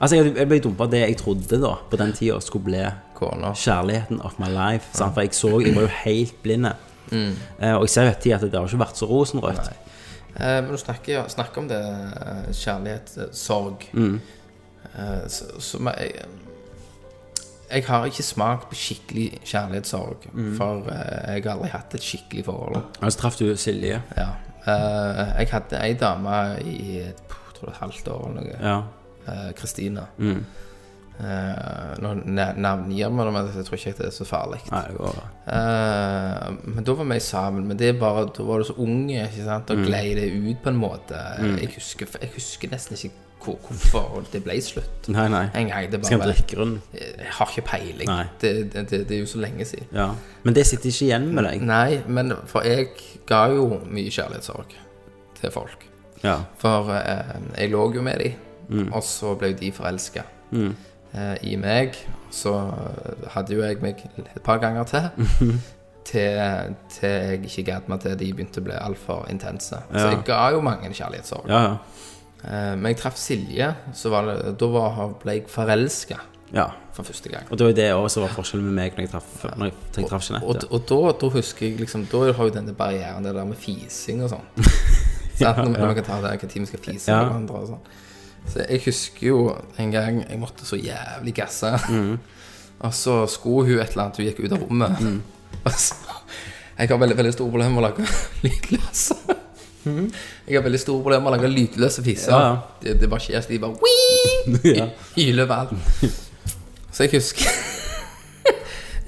[0.00, 3.50] Altså, jeg, jeg ble dumpa det jeg trodde da, på den tida skulle bli Kona.
[3.52, 4.88] kjærligheten of my life.
[4.96, 5.12] Sant?
[5.14, 6.72] For jeg så, jeg var jo helt blinde.
[7.12, 9.70] Uh, og jeg ser jo etter at det har ikke vært så rosenrødt.
[10.36, 11.80] Uh, men du snakker, ja, snakker om det
[12.54, 13.98] Kjærlighetssorg kjærlighet, eh.
[13.98, 14.20] Mm.
[15.84, 16.12] Men jeg,
[17.70, 20.56] jeg har ikke smakt på skikkelig kjærlighetssorg, Mm.
[20.56, 22.76] for jeg har aldri hatt et skikkelig forhold.
[23.02, 24.00] Og så traff du Silje.
[24.16, 24.28] Ja.
[24.66, 27.20] Jeg hadde ei dame i et,
[27.54, 28.58] tror det et halvt år eller noe.
[28.62, 28.80] Ja.
[29.28, 30.06] Eh, Kristina.
[30.18, 30.44] Mm.
[31.20, 32.14] Uh, nå
[32.56, 34.60] navngir vi det, men jeg tror ikke det er så farlig.
[34.72, 37.66] Eh, men da var vi sammen.
[37.68, 39.68] Men det er bare, da var du så unge, ikke sant?
[39.68, 39.82] Mm.
[39.82, 41.20] og glei det ut på en måte.
[41.60, 43.12] Jeg, husker, jeg husker nesten ikke
[43.44, 45.12] hvor, hvorfor det ble slutt.
[45.12, 45.44] Nei, nei.
[45.56, 48.16] En gang det bare jeg har ikke peiling.
[48.40, 49.92] Det, det, det, det er jo så lenge siden.
[49.92, 50.10] Ja.
[50.42, 51.64] Men det sitter ikke igjen med deg.
[51.68, 52.94] Nei, men for jeg
[53.28, 54.76] ga jo mye kjærlighetssorg
[55.40, 55.84] til folk.
[56.24, 56.38] Ja.
[56.60, 58.32] For eh, jeg lå jo med de,
[58.70, 58.92] Mm.
[58.94, 60.22] og så ble de forelska
[60.54, 61.98] eh, i meg.
[62.30, 62.54] Så
[63.34, 65.08] hadde jo jeg meg et par ganger til.
[66.10, 69.82] til, til jeg ikke gadd meg til de begynte å bli altfor intense.
[69.90, 71.50] Så jeg ga jo mange kjærlighetssorg.
[71.50, 71.76] Ja, ja.
[72.40, 76.20] Eh, men jeg traff Silje, så var det, da var, ble jeg forelska
[76.56, 76.68] ja.
[76.96, 77.46] for første gang.
[77.50, 79.70] Og det var jo det også var forskjellen med meg når jeg traff, jeg, når
[79.70, 80.70] jeg traff Og, Jeanette.
[80.70, 84.24] og da, da husker jeg liksom Da har jo denne barrieren, det der med fising
[84.24, 84.46] og sånn.
[85.42, 87.20] ja, Når, når man kan ta det, hva tid vi skal fise Ja.
[87.20, 87.84] med hverandre og sånn.
[88.48, 89.40] Så jeg husker jo
[89.78, 91.70] en gang jeg måtte så jævlig gasse.
[91.90, 92.16] Mm.
[92.80, 95.04] Og så skulle hun et eller annet, hun gikk ut av rommet.
[95.66, 95.94] Og så,
[96.78, 98.06] jeg har veldig, veldig store problemer med å lage
[98.46, 99.16] lydløse.
[99.84, 102.32] Jeg har veldig store problemer med å lage lydløse fiser.
[102.32, 102.78] Ja, ja.
[102.82, 104.26] Det, det bare skjer, så de bare Wii!
[104.80, 104.86] Ja.
[105.16, 105.76] hyler overalt.
[106.90, 107.50] Så jeg husker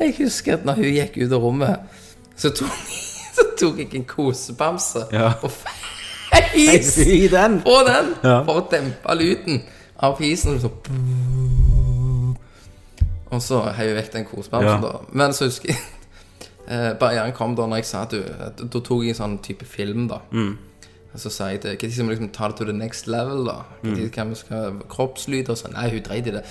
[0.03, 1.99] Jeg husker at når hun gikk ut av rommet,
[2.37, 2.73] så tok,
[3.37, 5.33] så tok jeg en kosebamse Ja.
[5.41, 5.51] og
[6.33, 7.61] feis I den!
[7.65, 8.43] på den Ja.
[8.45, 9.63] for å dempe lyden
[10.03, 10.61] av fisen.
[10.61, 10.71] Så
[13.33, 14.89] og så heiv jeg vekk den kosebamsen, Ja.
[14.93, 14.99] da.
[15.13, 15.79] Men så husker jeg
[16.69, 19.65] eh, Barrieren kom da når jeg sa at du Da tok jeg en sånn type
[19.65, 20.19] film, da.
[20.33, 20.59] Mm.
[21.15, 23.45] Og så sa jeg til Når skal vi liksom ta det to the next level,
[23.47, 23.57] da?
[23.83, 23.95] Mm.
[23.97, 25.73] Når kan vi skal Kroppslyd og sånn?
[25.73, 26.45] Nei, hun dreit i det.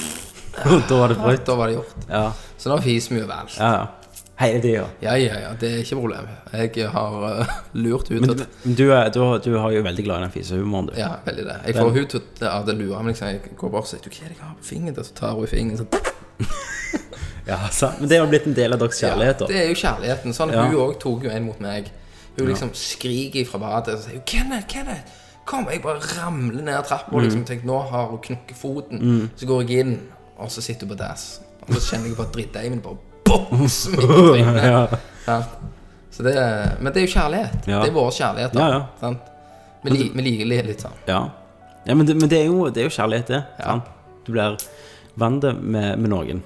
[0.88, 1.44] da var det brutt.
[1.46, 1.94] Da var det gjort.
[2.08, 2.30] Ja.
[2.58, 3.58] Så nå fiser vi overalt.
[3.58, 3.86] ja, ja.
[4.36, 4.84] Hele tida.
[5.02, 5.50] Ja, ja, ja.
[5.60, 6.26] Det er ikke problem.
[6.52, 9.82] Jeg har uh, lurt ut Men at du, du, er, du, har- du har jo
[9.86, 10.92] veldig glad i den fisehumoren, du.
[10.98, 11.56] Ja, veldig det.
[11.66, 14.10] Jeg får hud til av det lure, men liksom, jeg går bare og sier Du,
[14.10, 14.98] hva er det jeg har på fingeren?
[14.98, 15.88] Og så tar hun i fingeren, sånn
[17.46, 18.00] Ja, sant.
[18.00, 20.32] Men det har blitt en del av deres kjærlighet, Ja, det er jo kjærligheten.
[20.34, 20.64] Sånn, Ja.
[20.66, 21.90] Hun òg tok jo en mot meg.
[22.38, 27.12] Hun liksom skriker fra badet og sier 'Kenneth, Kenneth!' Kom, jeg bare ramler ned trappa
[27.12, 27.24] og Mm.
[27.28, 29.30] liksom tenker nå har hun knukket foten.
[29.36, 30.00] Så går jeg inn,
[30.38, 31.40] og så sitter hun på dass.
[31.68, 32.96] Og så kjenner jeg bare drittdeigen bare
[33.28, 34.64] midt i trynet.
[34.64, 34.88] Ja.
[35.26, 35.38] Ja.
[36.10, 36.34] Så det
[36.80, 37.66] men det er jo kjærlighet.
[37.66, 37.80] Ja.
[37.82, 38.54] Det er vår kjærlighet.
[38.54, 38.82] Da.
[39.00, 39.30] Sant?
[39.84, 40.96] Vi, li, vi liker litt, litt sånn.
[41.08, 41.20] Ja,
[41.84, 43.42] ja men, det, men det, er jo, det er jo kjærlighet, det.
[43.58, 43.90] Sant?
[44.24, 44.56] Du blir
[45.20, 46.42] vant med, med noen.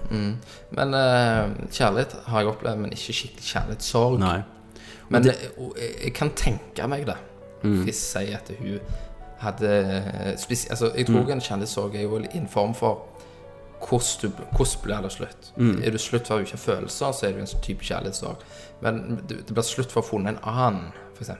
[0.75, 4.19] Men uh, kjærlighet har jeg opplevd, men ikke skikkelig kjærlighetssorg.
[4.23, 4.38] Nei.
[5.09, 7.17] Men det, jeg, jeg kan tenke meg det.
[7.62, 8.81] Hvis jeg sier at hun
[9.38, 9.71] hadde
[10.38, 13.07] spesi altså, Jeg tror en kjærlighetssorg er jo i en form for
[13.81, 14.33] hvordan,
[14.83, 15.53] blir det slutt.
[15.59, 17.62] Er du slutt for at du ikke har følelser, så er det jo en sånn
[17.64, 18.43] type kjærlighetssorg.
[18.83, 21.31] Men det, det blir slutt for å ha funnet en annen, f.eks.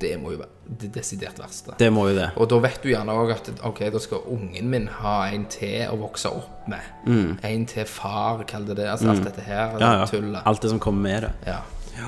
[0.00, 1.74] Det må jo være det desidert verste.
[1.76, 2.30] Det må jo det.
[2.40, 5.82] Og da vet du gjerne òg at ok, da skal ungen min ha en til
[5.92, 6.80] å vokse opp med.
[7.44, 8.86] En til far, kall det det.
[8.88, 9.74] Altså alt dette her.
[9.82, 10.06] Ja, ja.
[10.08, 10.40] Tullet.
[10.48, 11.32] Alt det som kommer med det.
[11.52, 11.58] Ja.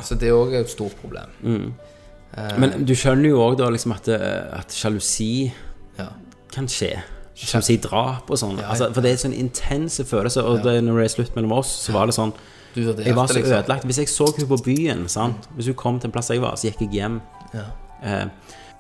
[0.01, 1.75] Så det òg er et stort problem.
[2.33, 4.21] Men du skjønner jo òg da liksom at, det-
[4.57, 5.53] at sjalusi
[5.99, 6.09] Ja.
[6.55, 6.95] kan skje.
[7.43, 8.57] Sjalusi, drap og sånn.
[8.57, 8.71] Ja, ja.
[8.75, 10.47] Altså, for det er sånn intense følelser.
[10.47, 12.33] Og det, når det er slutt mellom oss, så var det sånn
[12.77, 13.53] Jeg var så liksom.
[13.59, 13.85] ødelagt.
[13.85, 15.49] Hvis jeg så henne på byen, sant?
[15.57, 17.21] Hvis hun kom til en plass jeg var, så gikk jeg hjem.
[17.53, 17.67] Ja.
[18.03, 18.27] Eh,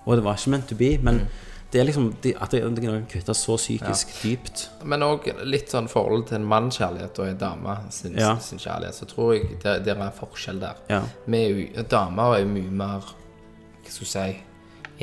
[0.06, 1.26] og det var ikke meant to be, men
[1.72, 4.70] det er liksom det, at det, kan kutte så psykisk dypt.
[4.84, 8.36] Men òg litt sånn forhold til en mannskjærlighet og en dame sin, Ja.
[8.38, 10.74] sin kjærlighet, så tror jeg det, det er en forskjell der.
[10.90, 11.02] Ja.
[11.26, 13.00] Er damer er jo mye mer
[13.82, 14.42] Hva skal du si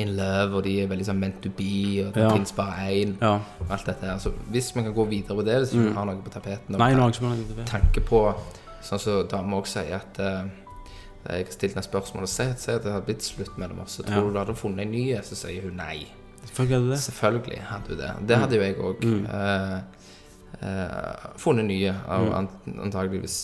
[0.00, 2.30] in love, og de er veldig sånn meant to be, og Ja.
[2.34, 3.16] finnes bare én.
[3.20, 3.38] Ja.
[3.70, 4.18] Alt dette her.
[4.18, 6.92] Så hvis vi kan gå videre på det, hvis vi har noe på tapeten Nei,
[6.92, 8.34] har noe som tanke på
[8.82, 10.48] Sånn som damer også sier at uh,
[11.28, 13.98] Jeg har stilt henne spørsmål og si at det hadde blitt slutt mellom oss.
[13.98, 14.20] Så tror Ja.
[14.22, 15.14] du du hadde funnet en ny?
[15.22, 16.06] Så sier hun nei.
[16.46, 16.98] Selvfølgelig hadde du det.
[16.98, 18.28] Selvfølgelig hadde hun det.
[18.28, 19.82] Det hadde jo jeg òg.
[21.36, 22.80] funnet nye, av mm.
[22.84, 23.36] antageligvis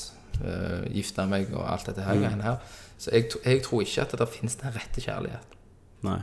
[0.45, 2.41] uh, gifta meg og alt dette her Mm.
[2.43, 2.57] her.
[2.99, 5.45] Så jeg, jeg tror ikke at det finnes den rette kjærlighet.
[6.03, 6.19] Nei.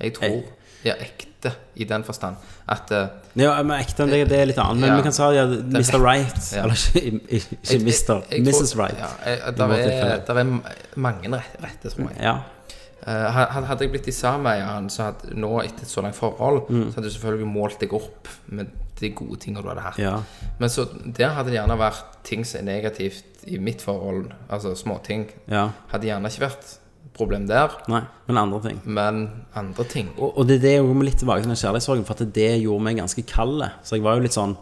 [0.00, 0.42] Jeg tror
[0.84, 2.36] de er ekte i den forstand
[2.68, 3.06] at eh,
[3.36, 4.80] Ja, men ekte, det, det er litt annet.
[4.80, 4.96] Men Ja.
[4.96, 5.98] vi kan si ja, Mr.
[6.02, 6.52] Right.
[6.54, 6.62] Ja.
[6.64, 8.22] Eller ikke, ikke jeg- Mr.
[8.42, 8.76] Mrs.
[8.78, 8.98] Right.
[8.98, 10.44] Ja, jeg, der, er, der er
[10.96, 12.20] mange rette, rette tror jeg.
[12.22, 12.36] Ja.
[13.06, 13.30] Eh,
[13.68, 16.62] hadde jeg blitt i sammen med han, så hadde nå etter et så langt forhold,
[16.70, 16.88] Mm.
[16.90, 18.66] så hadde du selvfølgelig målt deg opp med
[19.00, 19.98] de gode tingene du hadde hatt.
[19.98, 20.16] ja.
[20.58, 24.74] Men så der hadde det gjerne vært ting som er negativt i mitt forhold, altså
[24.74, 25.28] småting.
[25.48, 25.68] ja.
[25.92, 26.78] Hadde gjerne ikke vært
[27.16, 28.80] problem der, Nei, men andre ting.
[28.84, 29.22] men
[29.56, 30.10] andre ting.
[30.18, 32.50] Og, og det er det jeg går litt tilbake til den kjærlighetssorgen, for at det
[32.62, 33.64] gjorde meg ganske kald.
[33.82, 34.56] Så jeg var jo litt sånn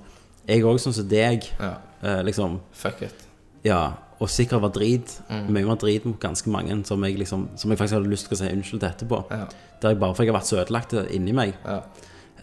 [0.46, 1.50] Jeg òg, sånn som deg.
[1.60, 3.22] Ja, Eh, liksom fuck it.
[3.64, 3.94] Ja.
[4.20, 5.08] Og sikkert var drit.
[5.30, 5.46] Mm.
[5.56, 8.36] Mye mer drit mot ganske mange som jeg liksom Som jeg faktisk hadde lyst til
[8.36, 9.22] å si unnskyld til etterpå.
[9.32, 9.46] Ja.
[9.80, 11.54] Der jeg bare for jeg har vært så ødelagt inni meg.
[11.64, 11.78] Ja.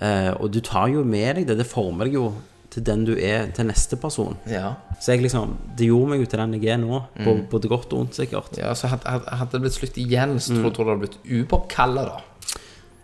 [0.01, 1.59] Eh, og du tar jo med deg det.
[1.61, 2.31] Det former deg jo
[2.71, 4.37] til den du er til neste person.
[4.47, 4.73] Ja.
[5.01, 7.01] Så jeg liksom Det gjorde meg jo til den jeg er nå.
[7.19, 7.47] Mm.
[7.51, 8.57] både godt og ondt, sikkert.
[8.57, 10.61] ja, så hadde, hadde det blitt slutt igjen, så Mm.
[10.63, 12.17] tror du det hadde blitt upåkalla, da.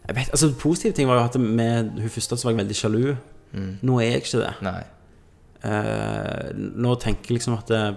[0.07, 2.75] Jeg vet, altså Positive ting var jo at med hun første så var jeg veldig
[2.75, 3.15] sjalu.
[3.83, 4.53] Nå er jeg ikke det.
[4.61, 4.83] Nei.
[5.63, 7.93] Eh, nå tenker jeg liksom at eh,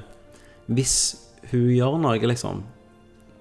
[0.73, 0.95] hvis
[1.51, 2.63] hun gjør noe, liksom,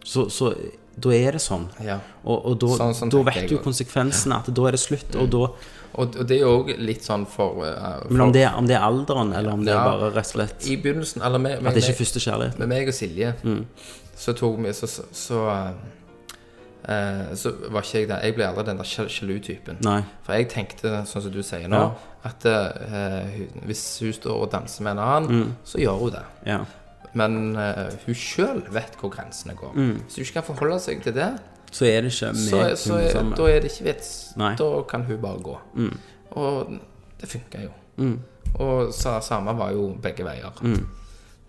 [0.05, 0.51] så, så
[0.99, 1.67] da er det sånn.
[1.85, 1.99] Ja.
[2.25, 5.15] Og, og da, Sånn- sånn da vet du konsekvensene, at da er det slutt.
[5.21, 5.43] Og da,
[5.95, 8.67] Og, og det er jo òg litt sånn for, uh, for men om det, om
[8.67, 9.79] det er alderen, eller om det Ja.
[9.81, 12.59] er bare rett og slett I begynnelsen, eller med, At det ikke er første kjærlighet.
[12.59, 13.65] med meg og Silje, Mm.
[14.15, 15.39] så tok vi Så, så, så,
[16.89, 18.19] uh, så var ikke jeg der.
[18.23, 19.81] Jeg ble aldri den der sjal- sjalu-typen.
[20.23, 21.91] For jeg tenkte, sånn som du sier nå, Ja.
[22.23, 26.23] at uh, hvis hun står og danser med en annen, så gjør hun det.
[26.45, 26.59] Ja.
[27.17, 29.71] Men eh, hun sjøl vet hvor grensene går.
[29.73, 29.95] Mm.
[30.07, 31.39] Så hun ikke kan forholde seg til det,
[31.71, 34.11] Så er det ikke så, så som da er det ikke vits.
[34.37, 34.55] Nei.
[34.59, 35.57] Da kan hun bare gå.
[36.31, 36.73] Og
[37.21, 37.71] det funka jo.
[38.59, 40.53] Og så, samme var jo begge veier.
[40.65, 40.77] Eh,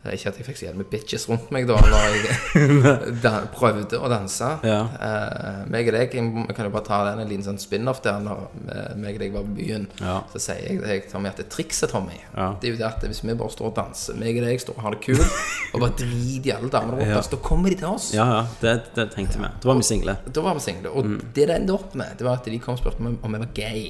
[0.00, 4.08] Ikke at jeg fikk så jævlig bitches rundt meg da Når jeg dan prøvde å
[4.08, 4.46] danse.
[4.64, 4.78] Ja.
[4.96, 8.16] Eh, meg og deg, jeg kan jo bare ta den en liten sånn spin-off der
[8.24, 9.84] når eh, meg og deg var på byen.
[10.00, 10.14] Ja.
[10.32, 12.46] Så sier jeg til Tommy at det trikset, Tommy, Ja.
[12.62, 14.78] det er jo det at hvis vi bare står og danser, meg og deg står
[14.80, 15.36] og har det kult,
[15.74, 18.08] og bare driter i alle damene rundt oss, da kommer de til oss.
[18.16, 19.52] Ja, ja, det, det tenkte vi.
[19.60, 20.16] Da var vi single.
[20.32, 20.94] Da var vi single.
[20.96, 21.20] Og Mm.
[21.34, 23.44] det det endte opp med, det var at de kom og spurte om, om jeg
[23.44, 23.84] var gay.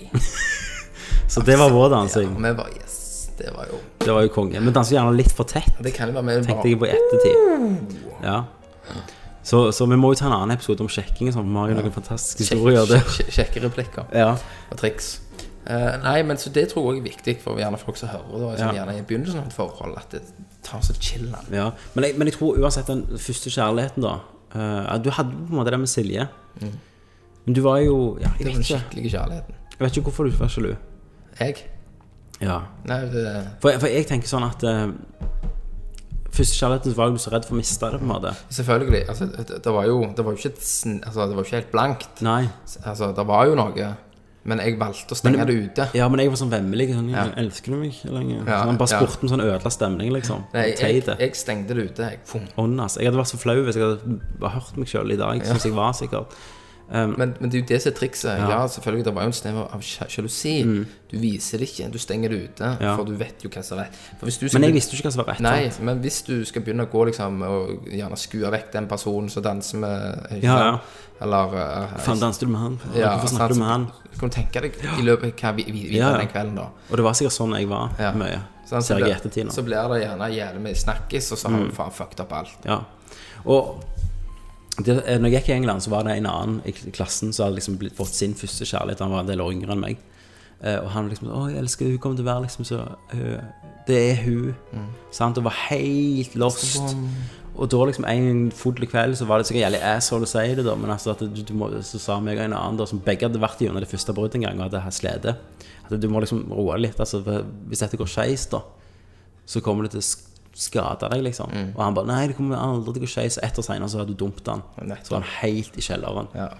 [1.30, 2.96] Så det var vår Ja, og vi var yes.
[3.40, 4.60] Det var jo Det var jo konge.
[4.60, 6.92] Men danser gjerne litt for tett, Det kan jo være med tenkte jeg på i
[6.96, 8.04] ettertid.
[8.24, 8.42] Ja.
[9.42, 11.48] Så, så vi må jo ta en annen episode om sjekking og sånn.
[11.48, 12.84] Vi har jo noen fantastiske historier.
[12.90, 13.00] Det.
[13.32, 14.34] Kjekke replikker Ja.
[14.70, 15.20] og triks.
[15.70, 18.50] Eh, nei, men så det tror jeg er viktig for gjerne folk som hører da,
[18.58, 18.72] som Ja.
[18.80, 20.22] gjerne er i begynnelsen av et forhold, at det
[20.66, 21.46] tar så chill an.
[21.52, 21.70] ja.
[21.94, 24.14] Men, jeg, men jeg tror uansett den første kjærligheten, da
[24.54, 26.28] eh, Du hadde på en måte det med Silje.
[26.60, 28.38] Men du var jo ja, jeg, Mm.
[28.38, 29.54] Det vet var den ikke, skikkelige kjærligheten.
[29.70, 30.74] jeg vet ikke hvorfor du var sjalu.
[31.40, 31.54] Jeg?
[32.40, 32.62] Ja.
[32.88, 33.24] Nei, det
[33.60, 34.88] For, for jeg tenker sånn at uh,
[36.30, 38.30] Første kjærligheten så var jeg så redd for å miste det, på en måte.
[38.54, 39.00] Selvfølgelig.
[39.10, 40.52] Altså, det, det var jo Det var jo ikke,
[41.02, 42.22] altså, det var ikke helt blankt.
[42.24, 42.44] Nei.
[42.84, 43.88] Altså, det var jo noe.
[44.48, 45.86] Men jeg valgte å stenge det ute.
[45.98, 46.86] Ja, men jeg var sånn vemmelig.
[46.94, 47.26] Sånn, Ja.
[47.42, 48.46] Elsker du meg lenger?
[48.46, 49.00] Ja, sånn, bare ja.
[49.02, 50.46] spurte med sånn ødela stemning, liksom.
[50.54, 52.08] Nei, jeg, jeg, jeg stengte det ute.
[52.14, 52.46] Jeg.
[52.56, 53.02] Ånd, altså.
[53.02, 55.44] Jeg hadde vært så flau hvis jeg hadde hørt meg sjøl i dag.
[55.50, 56.40] Synes jeg var sikkert
[56.90, 58.38] Men, men det er jo det som er trikset.
[58.50, 60.54] Ja, selvfølgelig, det var jo en snev av sjalusi.
[60.66, 60.86] Mm.
[61.10, 61.90] Du viser det ikke.
[61.92, 62.80] Du stenger det ute, Mm.
[62.82, 62.96] Ja.
[62.96, 64.52] for du vet jo hva som er rett.
[64.52, 65.40] Men jeg visste jo ikke hva som var rett.
[65.40, 65.84] Nei, sant?
[65.86, 69.42] men hvis du skal begynne å gå liksom og gjerne skue vekk den personen som
[69.46, 70.78] danser med ikke Ja, ja.
[71.20, 72.78] Eller uh, Faen, danset du med han?
[72.96, 73.86] ja, Hvorfor snakker du med han?
[74.18, 76.18] Kan du tenke deg i løpet av hva vi, vi, vi Ja, ja.
[76.18, 76.70] den kvelden, da?
[76.90, 78.12] Og det var sikkert sånn jeg var Ja.
[78.16, 78.40] mye.
[78.70, 79.52] Sånn, så, blir, ettertid nå.
[79.52, 81.54] så blir det gjerne jævlig mye snakkis, og så Mm.
[81.58, 82.56] har du faen fucked up alt.
[82.64, 82.80] Ja.
[83.44, 83.84] Og
[84.86, 87.78] når jeg gikk i England, så var det en annen i klassen som hadde liksom
[87.80, 89.02] blitt, fått sin første kjærlighet.
[89.04, 90.00] Han var en del år yngre enn meg.
[90.60, 92.80] Eh, og han liksom 'Å, jeg elsker hun kommer til å være liksom så
[93.16, 93.40] eh,
[93.86, 94.54] Det er hun.'
[95.10, 95.38] Sant?
[95.38, 96.96] Og var helt lost.
[97.56, 100.64] Og da liksom en full kveld så var det sikkert jævlig asshole å si det,
[100.64, 103.00] da, men altså at du, du må, så sa meg og en annen da, som
[103.04, 106.20] begge hadde vært gjennom det første bruddet en gang og hadde slitt, at du må
[106.20, 107.00] liksom roe litt.
[107.00, 107.20] Altså,
[107.68, 108.62] hvis dette går skeis, da,
[109.44, 110.04] så kommer det til
[110.60, 111.52] skada deg, liksom.
[111.52, 111.70] Mm.
[111.74, 113.38] Og han bare Nei, det kommer aldri til å gå skeis.
[113.44, 114.64] Ett år seinere så hadde du dumpet han.
[115.00, 116.30] Så var han helt i kjelleren.
[116.36, 116.50] Ja.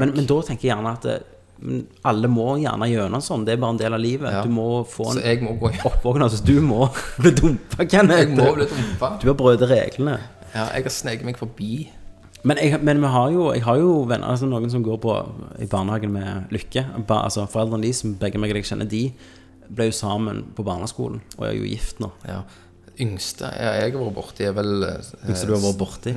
[0.00, 1.16] Men, men da tenker jeg gjerne at det,
[1.64, 3.44] men alle må gjerne gjennom sånn.
[3.46, 4.32] Det er bare en del av livet.
[4.34, 4.42] Ja.
[4.44, 6.26] Du må få Så en jeg må gå i oppvåkning.
[6.26, 6.88] Altså, du må
[7.22, 8.24] bli dumpa, Kenneth.
[8.24, 9.14] Jeg må bli dumpa.
[9.22, 10.18] Du har brutt reglene.
[10.54, 11.86] Ja, jeg har sneket meg forbi.
[12.44, 15.14] Men, jeg, men vi har jo, jeg har jo venner, altså noen som går på
[15.64, 16.84] i barnehagen med Lykke.
[17.08, 19.06] Ba, altså Foreldrene de som begge meg og deg kjenner, de
[19.64, 22.10] ble jo sammen på barneskolen og er jo gift nå.
[22.28, 22.42] Ja.
[23.00, 26.12] Yngste jeg har vært borti, er vel Yngste du har vært borti?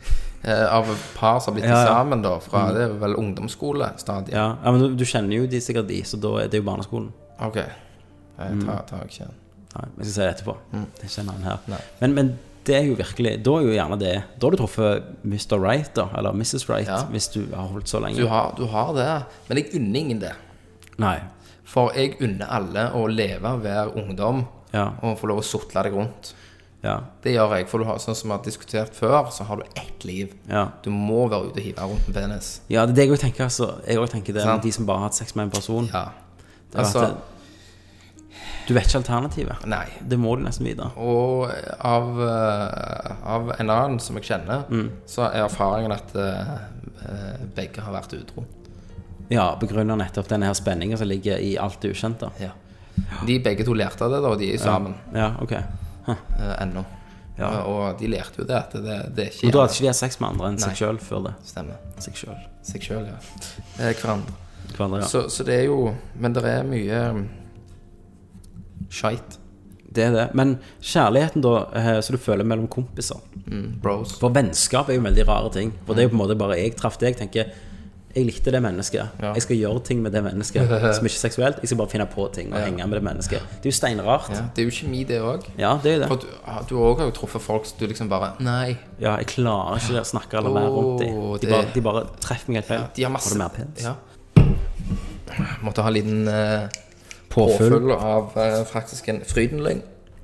[0.48, 1.90] eh, Av par som har blitt Ja, ja.
[1.90, 2.38] sammen, da.
[2.40, 4.32] Fra det er vel ungdomsskolestadiet.
[4.36, 6.66] Ja, ja men du, du kjenner jo de sikkert de, så da er det jo
[6.70, 7.10] barneskolen.
[7.42, 7.58] Ok.
[7.62, 9.28] Jeg tar, tar ikke
[9.72, 10.54] Nei, jeg skal si det etterpå.
[11.00, 11.60] Det kjenner han her.
[11.66, 11.76] Mm.
[12.00, 12.32] Men, men
[12.68, 15.56] det er jo virkelig Da er jo gjerne det Da har du truffet Mr.
[15.62, 16.66] Right, da, eller Mrs.
[16.68, 16.98] Right, Ja.
[17.10, 18.20] hvis du har holdt så lenge.
[18.20, 19.06] Du har, du har det,
[19.48, 20.32] men jeg unner ingen det.
[21.00, 21.16] Nei.
[21.72, 24.86] For jeg unner alle å leve, være ungdom Ja.
[25.02, 26.34] og få lov å sotle deg rundt.
[26.82, 26.96] Ja.
[27.22, 27.68] Det gjør jeg.
[27.70, 30.32] For du har, sånn som vi har diskutert før, så har du ett liv.
[30.48, 30.64] Ja.
[30.82, 32.60] Du må være ute og hive rundt med penis.
[32.68, 33.44] ja, det er det jeg òg tenker.
[33.44, 33.68] Altså.
[33.86, 34.62] Jeg også tenker det Sant.
[34.64, 35.86] de som bare har hatt sex med en person.
[35.92, 36.08] Ja.
[36.74, 37.14] Altså, det,
[38.66, 39.66] du vet ikke alternativet.
[39.66, 39.84] nei.
[40.08, 40.88] Det må du nesten vite.
[40.96, 44.90] Og av, eh, av en annen som jeg kjenner, Mm.
[45.06, 48.44] så er erfaringen at eh, begge har vært utro.
[49.30, 52.30] Ja, begrunner nettopp denne her spenningen som ligger i alt det ukjente.
[52.40, 52.50] Ja.
[53.26, 55.52] De begge to lærte det, da, og de er sammen Ja, ok.
[55.52, 56.84] eh, ennå.
[57.38, 57.48] Ja.
[57.48, 59.82] Eh, Og de lærte jo det, at det, det er ikke Men da hadde ikke
[59.86, 60.68] de hatt sex med andre enn Nei.
[60.68, 61.34] seg sjøl før det.
[61.48, 61.78] Stemmer.
[61.98, 62.40] Seg sjøl.
[62.62, 63.18] Seg sjøl, ja.
[63.78, 64.34] Eh, Hverandre.
[64.76, 65.06] Hverandre, ja.
[65.08, 67.22] Så, så det er jo Men det er mye um,
[68.92, 69.38] skeit.
[69.92, 70.26] Det er det.
[70.38, 74.14] Men kjærligheten, da, eh, som du føler mellom kompiser Mm, bros.
[74.20, 75.72] For vennskap er jo veldig rare ting.
[75.84, 77.52] For det er jo på en måte bare jeg traff deg, tenker jeg
[78.14, 79.08] likte det mennesket.
[79.22, 79.32] Ja.
[79.32, 81.56] Jeg skal gjøre ting med det mennesket som ikke er seksuelt.
[81.62, 82.64] Jeg skal bare finne på ting og Ja.
[82.66, 83.40] henge med det mennesket.
[83.62, 84.28] Det er jo steinrart.
[84.28, 85.46] Ja, Ja, det er jo kjemi, det òg.
[85.56, 86.28] det er jo For det.
[86.68, 88.76] du, du også har jo truffet folk som du liksom bare Nei.
[89.00, 91.14] Ja, jeg klarer ikke å snakke eller være rundt dem.
[91.16, 92.84] De det- bare, de bare treffer meg helt feil.
[92.96, 93.82] De har masse Har du mer pens?
[93.82, 93.94] Ja.
[95.62, 96.68] Måtte ha en liten uh,
[97.32, 97.70] Påfyll.
[97.70, 99.80] påfyll av uh, faktisk en Frydenlyng.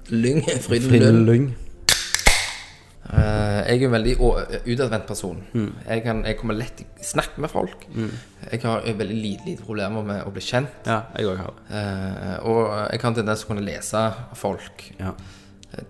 [0.09, 0.42] Lyng.
[0.42, 1.55] Frydenlyng.
[3.09, 5.40] Eh, jeg er en veldig utadvendt person.
[5.55, 5.71] Mm.
[5.88, 7.87] Jeg, kan, jeg kommer lett i snakk med folk.
[7.97, 10.88] Jeg har eh, veldig lite, lite problemer med å bli kjent.
[10.88, 14.01] Ja, jeg også har uh, Eh, og jeg kan tendens til å kunne lese
[14.38, 14.85] folk.
[14.99, 15.12] Ja.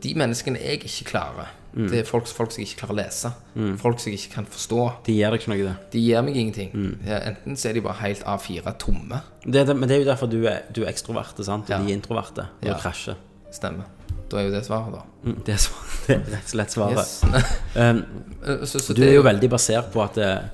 [0.03, 1.91] De menneskene jeg ikke klarer, Mm.
[1.93, 3.31] det er folk, folk som jeg ikke klarer å lese.
[3.79, 4.79] Folk som jeg ikke kan forstå.
[5.07, 5.75] De gir deg ikke noe, det.
[5.93, 6.71] De gir meg ingenting.
[6.73, 6.95] Mm.
[7.07, 9.21] Ja, enten så er de bare helt A4 tomme.
[9.45, 11.69] det, det men det er jo derfor du er, du er ekstroverte, sant?
[11.69, 12.49] og de er introverte.
[12.65, 13.21] Og krasjer.
[13.55, 13.85] Stemmer.
[14.31, 15.03] Da er jo det svaret, da.
[15.25, 16.99] Mm, Det er, svar- det er rett og slett svaret.
[16.99, 17.23] Yes.
[17.79, 18.03] Um,
[18.39, 20.45] Eh, så, så Du det er jo veldig basert på at eh,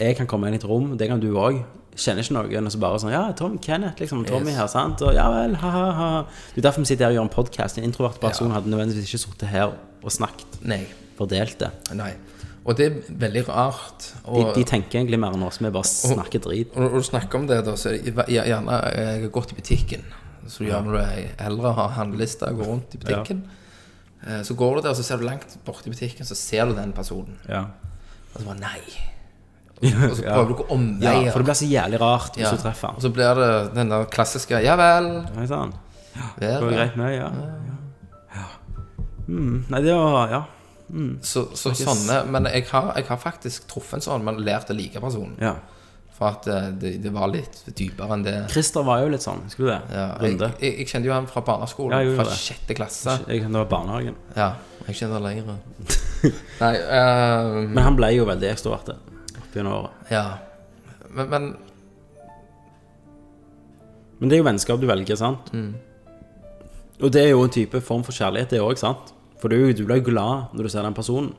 [0.00, 1.58] jeg kan komme inn i et rom, det kan du òg.
[1.98, 4.22] Kjenner ikke noen, og så bare sånn Ja, Tom Kenneth, liksom.
[4.24, 4.56] Tommy Yes.
[4.60, 5.02] her, sant?
[5.02, 6.22] Og ja vel, ha-ha.
[6.54, 7.78] Det er derfor vi sitter her og gjør en podkast.
[7.78, 8.54] En introvert person Ja.
[8.54, 10.86] hadde nødvendigvis ikke sittet her og snakket, Nei.
[11.18, 11.70] fordelt det.
[11.98, 12.12] Nei.
[12.64, 14.08] Og det er veldig rart.
[14.24, 16.72] De, Og, de tenker egentlig mer enn oss, vi bare snakker drit.
[16.76, 19.54] og når du snakker om det, da, så er det gjerne jeg har gått i
[19.60, 20.04] butikken.
[20.48, 23.44] Så du gjør når du er eldre, og har handleliste, går rundt i butikken.
[24.24, 24.42] Ja.
[24.42, 26.92] Så går du der, og så ser du langt borti butikken, så ser du den
[26.96, 27.36] personen.
[27.48, 27.66] Ja.
[28.34, 28.80] Og så bare nei.
[30.10, 30.32] Og så Ja.
[30.34, 31.22] prøver du å gå omveier.
[31.28, 32.50] ja, for det blir så jævlig rart hvis Ja.
[32.50, 35.06] du treffer Og så blir det den der klassiske Ja vel.
[35.36, 35.72] Ja, sånn.
[36.40, 36.80] vel, Går det ja.
[36.80, 37.28] greit med ja.
[38.34, 38.46] ja.
[39.28, 40.42] Mm, nei, det var Ja.
[41.22, 44.74] Så, så sånne Men jeg har, jeg har faktisk truffet en sånn, men lært å
[44.76, 45.36] like personen.
[45.40, 45.54] ja.
[46.18, 48.32] For at eh, det, det var litt dypere enn det.
[48.50, 49.76] Christer var jo litt sånn, du det?
[49.92, 50.48] Ja, jeg, Runde.
[50.58, 52.34] jeg, jeg kjente jo han fra barneskolen, Ja, fra det.
[52.40, 53.14] sjette klasse.
[53.30, 54.16] Jeg, det var barnehagen.
[54.34, 54.48] Ja,
[54.88, 55.60] jeg kjenner det lenger.
[56.64, 60.04] Nei, uh, Men han ble jo veldig ekstrovert opp gjennom året.
[60.12, 60.26] ja.
[61.08, 61.44] Men, men
[64.18, 65.52] Men det er jo vennskap du velger, sant?
[65.54, 65.76] Mm.
[67.06, 69.12] Og det er jo en type form for kjærlighet, det òg, sant?
[69.38, 71.30] For du, du blir glad når du ser den personen.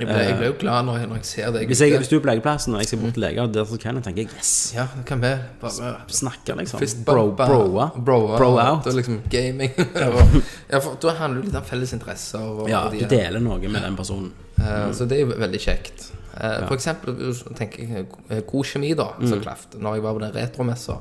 [0.00, 2.08] Jeg ble, jeg ble jo glad når jeg, når jeg ser deg Hvis, jeg, hvis
[2.10, 4.24] du er på legeplassen og jeg skal bort til lege, og der kan jeg tenke
[4.36, 6.78] yes, Ja, det kan vi bare snakke, liksom.
[6.82, 7.90] Fist Bro, broa.
[7.96, 8.86] broa, Bro out.
[8.86, 9.72] Er liksom gaming.
[10.72, 12.40] ja, for da handler det litt om felles interesser.
[12.40, 14.32] Og, Ja, og du deler noe med den personen.
[14.60, 16.10] Eh, Så det er jo veldig kjekt.
[16.40, 17.16] Eh, For eksempel
[17.58, 19.26] tenker jeg, eh, god kjemi, da, Mm.
[19.28, 19.74] så klart.
[19.80, 20.98] Når jeg var på den retromessa,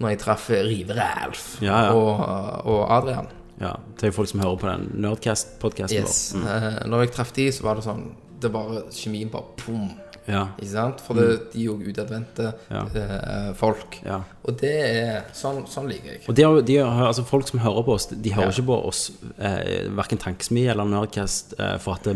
[0.00, 1.92] når jeg traff eh, Rive-Ralf Ja, ja.
[1.92, 3.28] og, og Adrian.
[3.60, 6.32] Ja, Til folk som hører på den Nerdcast-podkasten Yes.
[6.34, 6.40] vår.
[6.40, 6.46] Mm.
[6.48, 8.08] Uh, Når jeg traff de, så var det sånn
[8.42, 9.90] Det bare kjemien bare pum.
[10.28, 11.00] Ja, Ikke sant?
[11.02, 12.76] For det, de er jo utadvendte Mm.
[12.76, 12.82] Ja.
[13.00, 13.96] eh, folk.
[14.06, 14.20] ja.
[14.44, 16.20] Og det er Sånn, sånn liker jeg.
[16.28, 19.10] Og de, har- de, altså folk som hører på oss, de hører ikke på oss
[19.38, 22.14] eh, verken Tankesmi eller Nerdcast eh, for at vi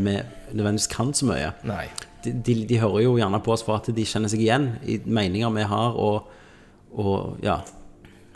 [0.55, 1.51] nødvendigvis kan så mye.
[2.25, 5.01] De, de, de hører jo gjerne på oss for at de kjenner seg igjen i
[5.05, 6.29] meninger vi har, og,
[6.97, 7.59] og ja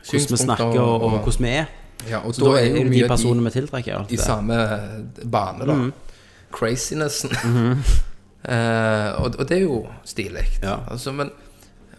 [0.03, 1.66] Hvordan vi snakker, og, og og- hvordan vi er.
[2.09, 4.07] Ja, og Så da er jo de personene vi tiltrekker.
[4.09, 4.57] De samme
[5.31, 5.74] bane, da.
[5.74, 5.92] Mm.
[6.52, 7.30] Crazinessen.
[8.40, 10.46] Eh, og, og det er jo stilig.
[10.62, 10.78] Ja.
[10.88, 11.28] Altså, men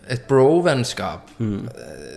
[0.09, 1.67] et bro-vennskap Mm.
[1.67, 2.15] eh,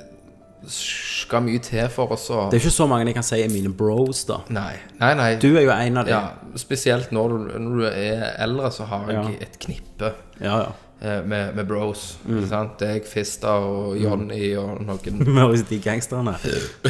[0.67, 3.51] skal mye til for oss å Det er ikke så mange jeg kan si er
[3.53, 4.39] mine bros, da.
[4.49, 5.11] Nei, nei.
[5.19, 5.27] nei.
[5.37, 6.15] Du er jo en av dem.
[6.15, 9.29] ja, spesielt når du, når du er eldre, så har jeg Ja.
[9.45, 10.73] et knippe Ja, ja.
[11.03, 12.17] eh, med, med bros.
[12.25, 12.49] Mm.
[12.49, 12.79] Sant?
[12.81, 16.39] Deg, Fista og Johnny og noen de gangsterne.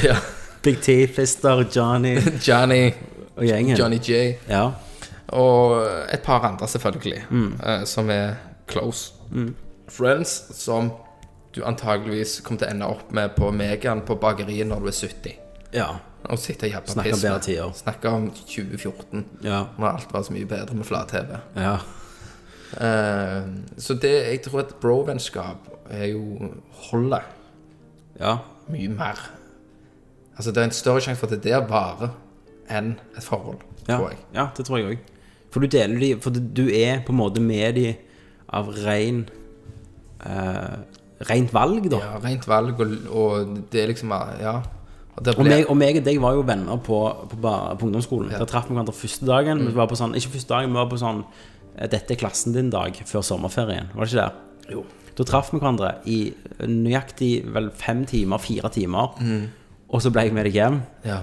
[0.05, 0.17] ja.
[0.63, 2.15] Big T, Fister, Johnny
[2.47, 2.93] Johnny,
[3.37, 3.77] og gjengen.
[3.77, 4.37] Johnny J.
[4.49, 4.69] Ja.
[5.35, 5.83] Og
[6.15, 7.53] et par andre, selvfølgelig, Mm.
[7.67, 8.35] eh, som er
[8.69, 9.13] close
[9.89, 10.93] friends, som
[11.57, 14.93] du antageligvis kommer til å ende opp med på Megan på bakeriet når du er
[14.93, 15.33] 70.
[15.73, 15.87] ja.
[16.25, 17.73] Og sitte og jabbe Snakke om bedre tider.
[17.77, 19.65] Snakke om 2014, Ja.
[19.79, 21.39] når alt var så mye bedre med flat-TV.
[21.57, 21.77] ja.
[22.75, 23.47] Uh,
[23.79, 26.53] så det, jeg tror et bro-vennskap er jo
[26.91, 27.21] holder
[28.21, 28.37] Ja.
[28.69, 29.31] mye mer.
[30.37, 32.09] Altså, det er en større sjanse for at det der varer
[32.71, 33.97] enn et forhold, Ja.
[33.99, 34.19] tror jeg.
[34.35, 34.99] ja, det tror jeg òg.
[35.55, 37.93] For du deler de For du er på en måte med de
[38.55, 39.25] av rein
[40.27, 40.83] uh,
[41.25, 42.01] Rent valg, da.
[42.03, 44.13] Ja, rent valg, og, og det er liksom
[44.43, 44.59] Ja.
[45.15, 45.35] Og ble...
[45.39, 46.99] Og meg, og meg og deg var jo venner på,
[47.31, 48.33] på, på ungdomsskolen.
[48.35, 49.63] Der traff vi hverandre første dagen.
[49.63, 49.69] Mm.
[49.71, 52.57] Vi var på sånn, ikke første dagen, vi var på sånn eh, 'Dette er klassen
[52.57, 53.93] din-dag' før sommerferien.
[53.95, 54.75] Var det ikke det?
[54.75, 54.83] Jo.
[55.15, 56.19] Da traff vi hverandre i
[56.67, 59.15] nøyaktig vel fem timer, fire timer.
[59.23, 59.45] Mm.
[59.95, 61.23] Og så ble jeg med deg hjem, Ja,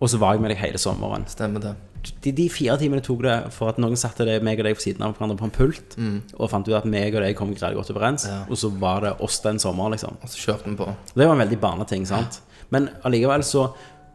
[0.00, 1.28] og så var jeg med deg hele sommeren.
[1.28, 1.74] stemmer det.
[2.22, 4.82] De, de fire timene tok det for at noen satte det, meg og deg på
[4.84, 5.96] siden av hverandre på en pult,
[6.38, 8.32] og fant ut at meg og deg kom greit godt overens, Mm.
[8.34, 8.40] Ja.
[8.50, 10.16] og så var det oss den sommeren, liksom.
[10.22, 10.88] Og så kjørte vi på.
[11.14, 12.40] Det var en veldig barneting, sant?
[12.70, 13.68] Men allikevel så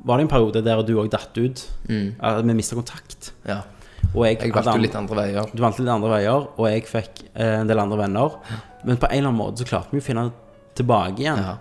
[0.06, 1.63] var det en periode der du òg datt ut.
[2.19, 3.32] At vi mista kontakt.
[3.47, 3.62] Ja.
[4.13, 4.43] Og jeg, Mm.
[4.43, 5.45] Jeg valgte jo litt andre veier.
[5.56, 8.36] Du valgte litt andre veier, og jeg fikk eh, en del andre venner.
[8.84, 10.32] Men på en eller annen måte så klarte vi å finne
[10.75, 11.38] tilbake igjen.
[11.39, 11.58] Ja.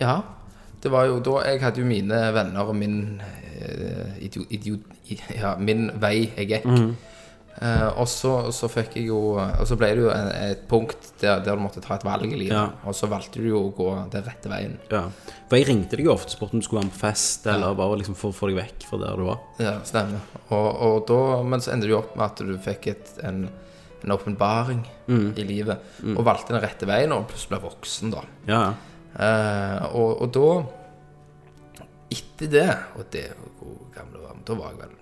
[0.00, 0.22] ja.
[0.84, 4.94] Det var jo da Jeg hadde jo mine venner og min eh, idiot, idiot,
[5.32, 6.68] Ja, min vei jeg gikk.
[6.68, 6.94] Mm.
[7.54, 11.12] Eh, og så, så fikk jeg jo Og så ble det jo en, et punkt
[11.20, 12.52] der, der du måtte ta et valg i livet.
[12.52, 12.66] Ja.
[12.84, 14.76] Og så valgte du jo å gå den rette veien.
[14.92, 15.04] Ja.
[15.48, 17.46] For jeg ringte deg jo ofte og spurte om du skulle være med på fest,
[17.48, 19.44] eller bare liksom få, få deg vekk fra der du var.
[19.62, 20.24] Ja, stemmer.
[20.50, 23.44] Og, og da, men så endte det jo opp med at du fikk et, en,
[24.02, 24.82] en åpenbaring
[25.14, 25.94] i livet.
[26.12, 28.26] Og valgte den rette veien, og plutselig ble voksen, da.
[28.50, 28.64] Ja,
[29.14, 29.28] ja.
[29.28, 30.48] Eh, og, og da
[32.10, 32.66] Etter det
[32.98, 33.28] Og det
[33.60, 34.34] Hvor gammel var?
[34.46, 34.96] Da var jeg vel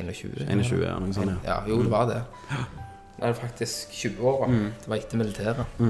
[0.00, 0.46] 21?
[0.48, 1.56] 21 ja, noe sånt, ja.
[1.56, 2.20] Ja, jo, det var det.
[3.16, 4.46] Det er faktisk 20 år.
[4.48, 4.68] Mm.
[4.80, 5.80] Det var etter militæret.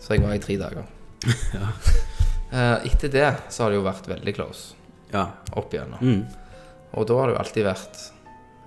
[0.00, 0.88] Så jeg var i tre dager.
[2.48, 4.70] Eh, etter det så har det jo vært veldig close
[5.12, 5.26] ja.
[5.52, 6.22] opp igjennom.
[6.96, 7.98] Og da har det jo alltid vært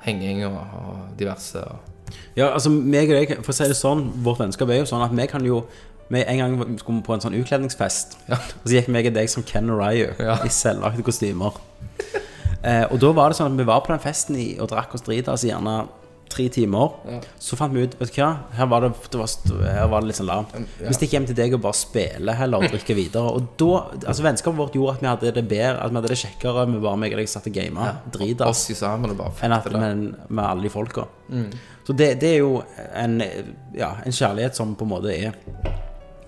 [0.05, 1.63] henging og, og diverse.
[1.65, 4.86] Og, Ja, altså meg og deg, for å si det sånn, vårt vennskap er jo
[4.91, 5.63] sånn at vi kan jo
[6.12, 8.36] vi En gang skulle vi på en sånn utkledningsfest, Ja.
[8.36, 10.38] og så gikk meg og deg som Ken og Ryu Ja.
[10.43, 11.56] i selvlagte kostymer.
[12.63, 14.93] eh, og da var det sånn at vi var på den festen i, og drakk
[14.95, 15.88] oss drita altså gjerne
[16.32, 16.93] tre timer.
[17.43, 19.28] Så fant vi ut Vet du hva, her var det, det, var,
[19.67, 20.45] her var det litt sånn larm.
[20.80, 23.34] Vi stikker hjem til deg og bare spiller heller og drikker videre.
[23.36, 26.17] Og da Altså Vennskapet vårt gjorde at vi hadde det bedre, at vi hadde det
[26.21, 27.89] kjekkere med bare meg og deg satt og gama.
[28.15, 28.56] Drita og
[29.17, 31.04] bare enn at fette med, med alle de folka.
[31.84, 32.62] Så det, det er jo
[32.95, 33.19] en,
[33.76, 35.36] ja, en kjærlighet som på en måte er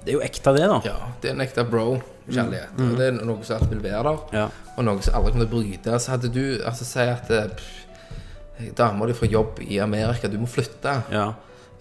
[0.03, 0.79] Det er jo ekte, det, da.
[0.83, 2.73] Ja, det er en ekte bro-kjærlighet.
[2.79, 4.47] Og Det er noe som alltid vil være der, Ja.
[4.77, 5.93] og noe som aldri kommer til å bryte.
[5.93, 10.47] Altså, hadde du Altså, si at eh, dama di får jobb i Amerika, du må
[10.47, 11.03] flytte.
[11.11, 11.33] Ja.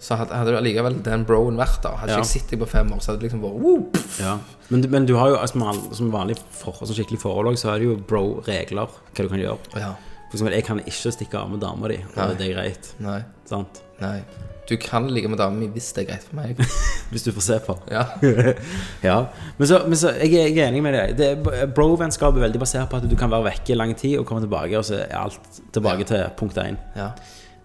[0.03, 1.95] Så hadde, hadde allikevel den broen vært der.
[1.99, 2.17] Hadde Ja.
[2.19, 4.37] ikke jeg sett deg på fem år, så hadde det liksom vært woo, ja.
[4.69, 7.85] Men, men du har jo altså, som vanlig forhold, som skikkelig forhold så er det
[7.87, 9.57] jo bro-regler hva du kan gjøre.
[9.79, 9.93] Ja.
[10.29, 12.93] For eksempel, jeg kan ikke stikke av med dama di, og det er greit.
[12.99, 13.19] Nei.
[13.45, 13.81] Sant?
[14.01, 14.23] Nei.
[14.69, 16.55] Du kan ligge med dama min hvis det er greit for meg.
[17.13, 17.73] Hvis du får se på.
[17.91, 18.03] Ja.
[19.03, 19.17] Ja,
[19.57, 21.17] men så, men så jeg, er, jeg er enig med deg.
[21.19, 24.25] Det- Bro-vennskap er veldig basert på at du kan være vekke i lang tid og
[24.25, 26.09] komme tilbake, og så er alt tilbake Ja.
[26.13, 26.79] til punkt én.
[26.95, 27.09] ja.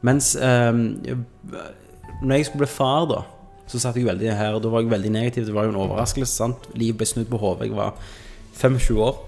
[0.03, 0.83] Mens um,
[2.23, 3.23] når jeg skulle bli far, da,
[3.71, 5.47] så satt jeg veldig her, og da var jeg veldig negativ.
[5.47, 6.35] Det var jo en overraskelse.
[6.35, 6.69] sant?
[6.75, 7.67] Livet ble snudd på hodet.
[7.71, 7.95] Jeg var
[8.59, 9.19] 25 år.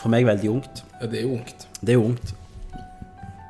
[0.00, 0.84] For meg veldig ungt.
[1.00, 1.06] ja.
[1.06, 1.66] Det er jo ungt.
[1.80, 2.34] Det er ungt.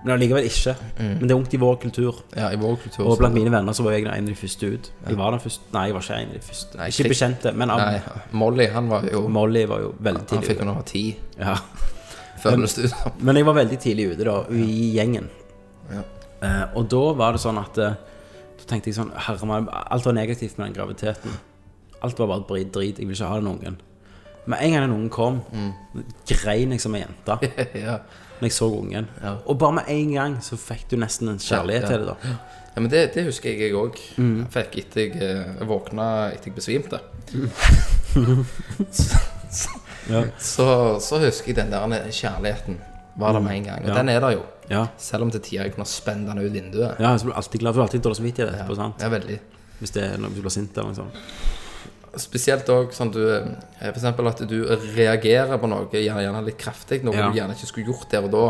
[0.07, 0.73] Men allikevel ikke.
[1.03, 2.21] Men det er ungt i vår kultur.
[2.38, 3.09] Ja, i vår kultur.
[3.11, 4.90] Og blant mine venner så var jeg en av de første ut.
[5.03, 6.78] Jeg var den første Nei, jeg var ikke en av de første.
[6.78, 10.28] Nei, ikke bekjente, men av Nei, Molly, han var jo Molly var jo veldig Han
[10.31, 10.76] tidlig fikk jo ute.
[10.78, 11.03] var ti
[11.41, 11.57] Ja.
[12.45, 15.26] før det ut Men jeg var veldig tidlig ute da, i gjengen.
[15.91, 16.05] Ja.
[16.47, 17.97] Eh, og da var det sånn at eh,
[18.61, 21.35] Da tenkte jeg sånn Herre meg, alt var negativt med den graviditeten.
[22.05, 23.01] Alt var bare drit, drit.
[23.03, 23.81] Jeg vil ikke ha den ungen.
[24.47, 25.41] Med en gang den ungen kom,
[26.31, 27.39] grein jeg som ei jente
[27.87, 27.97] ja.
[28.41, 29.09] Når jeg så ungen.
[29.22, 29.34] Ja.
[29.47, 32.07] Og bare med en gang så fikk du nesten en kjærlighet til det.
[32.14, 32.37] da
[32.76, 33.95] ja, men det, det husker jeg jeg òg.
[34.20, 34.47] Mm.
[34.53, 36.99] Fikk etter jeg eh, våkna etter jeg besvimte.
[38.93, 39.18] så,
[39.61, 39.68] så,
[40.11, 40.20] Ja.
[40.39, 40.66] så,
[41.01, 42.76] så husker jeg den der kjærligheten
[43.16, 43.89] var der med en gang.
[43.89, 44.43] Og den er der jo.
[44.70, 44.84] Ja.
[44.99, 47.01] Selv om til tider jeg kunne spenne den ut vinduet.
[47.01, 47.74] ja, så blir du alltid glad.
[47.74, 49.01] for alltid dårlig samvittighet etterpå, sant?
[49.03, 49.39] Ja, veldig.
[49.78, 51.14] Hvis det er når du blir sint eller noe sånt.
[52.17, 54.55] Spesielt òg sånn du eh, eksempel at du
[54.97, 57.27] reagerer på noe gjerne, gjerne litt kraftig, noe Ja.
[57.29, 57.33] Mm.
[57.35, 58.45] du gjerne ikke skulle gjort der og da.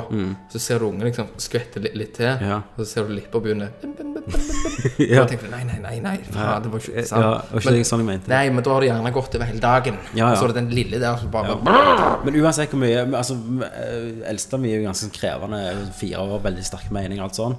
[0.53, 2.61] Så ser du ungen liksom skvette litt, litt til, Ja.
[2.77, 3.71] og så ser du lippa begynne
[4.99, 5.23] Ja.
[5.23, 7.23] Og tenker du, nei, nei, nei, nei, faen, det var ikke sant.
[7.23, 8.29] Ja, var ikke Men- det sånn jeg mente.
[8.33, 9.99] Nei, men da har det gjerne gått over hele dagen.
[10.15, 10.31] Ja.
[10.31, 11.59] Og så er det den lille der som bare
[12.25, 13.37] Men uansett hvor mye Altså,
[14.27, 15.61] Eldsta mi er jo ganske krevende.
[15.99, 17.57] Fire år, veldig sterk mening, alt sånn.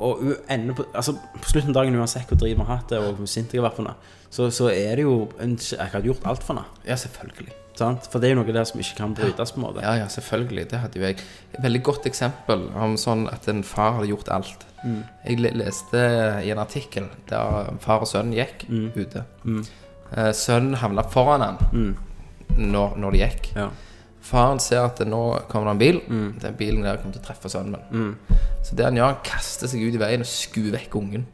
[0.00, 2.98] Og ender på, altså, på slutten av dagen, uansett hvor drit vi har hatt det,
[3.02, 3.94] og hvor sint jeg har vært på henne,
[4.30, 6.66] så, så er det jo en, Jeg hadde gjort alt for henne.
[6.86, 7.52] Ja, selvfølgelig.
[7.78, 8.08] Sant?
[8.10, 9.82] For det er jo noe der som ikke kan brytes, på en måte.
[9.82, 10.64] Ja, ja, selvfølgelig.
[10.70, 11.18] Det hadde jo jeg.
[11.54, 14.64] Et veldig godt eksempel om sånn at en far hadde gjort alt.
[14.84, 15.02] Mm.
[15.26, 16.02] Jeg leste
[16.44, 18.90] i en artikkel der far og sønn gikk Mm.
[18.96, 19.24] ute.
[19.44, 19.64] Mm.
[20.34, 21.96] Sønnen havna foran han
[22.58, 23.50] når, når de gikk.
[23.56, 23.68] Ja.
[24.28, 26.00] Faren ser at nå kommer det en bil.
[26.08, 26.38] Mm.
[26.42, 28.16] Den bilen der kommer til å treffe sønnen min.
[28.66, 31.26] Så det han gjør, han kaster seg ut i veien og skuer vekk ungen.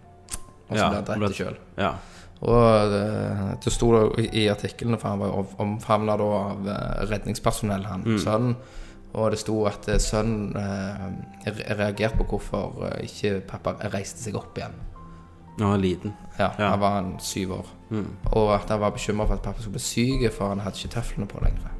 [0.68, 1.56] Og så Ja, blir han drept sjøl.
[1.78, 1.94] ja.
[2.42, 8.18] Og det, det sto i artikkelen, for han var omfavna av eh, redningspersonell, han Mm.
[8.18, 8.56] sønnen.
[9.14, 14.34] Og det sto at eh, sønnen eh, reagerte på hvorfor eh, ikke pappa reiste seg
[14.36, 14.74] opp igjen.
[15.56, 16.12] Når han var liten.
[16.38, 16.66] Ja, Ja.
[16.66, 16.70] Mm.
[16.70, 17.66] Han var en syv år.
[18.32, 20.94] Og at han var bekymra for at pappa skulle bli syk, for han hadde ikke
[20.96, 21.70] tøflene på lenger.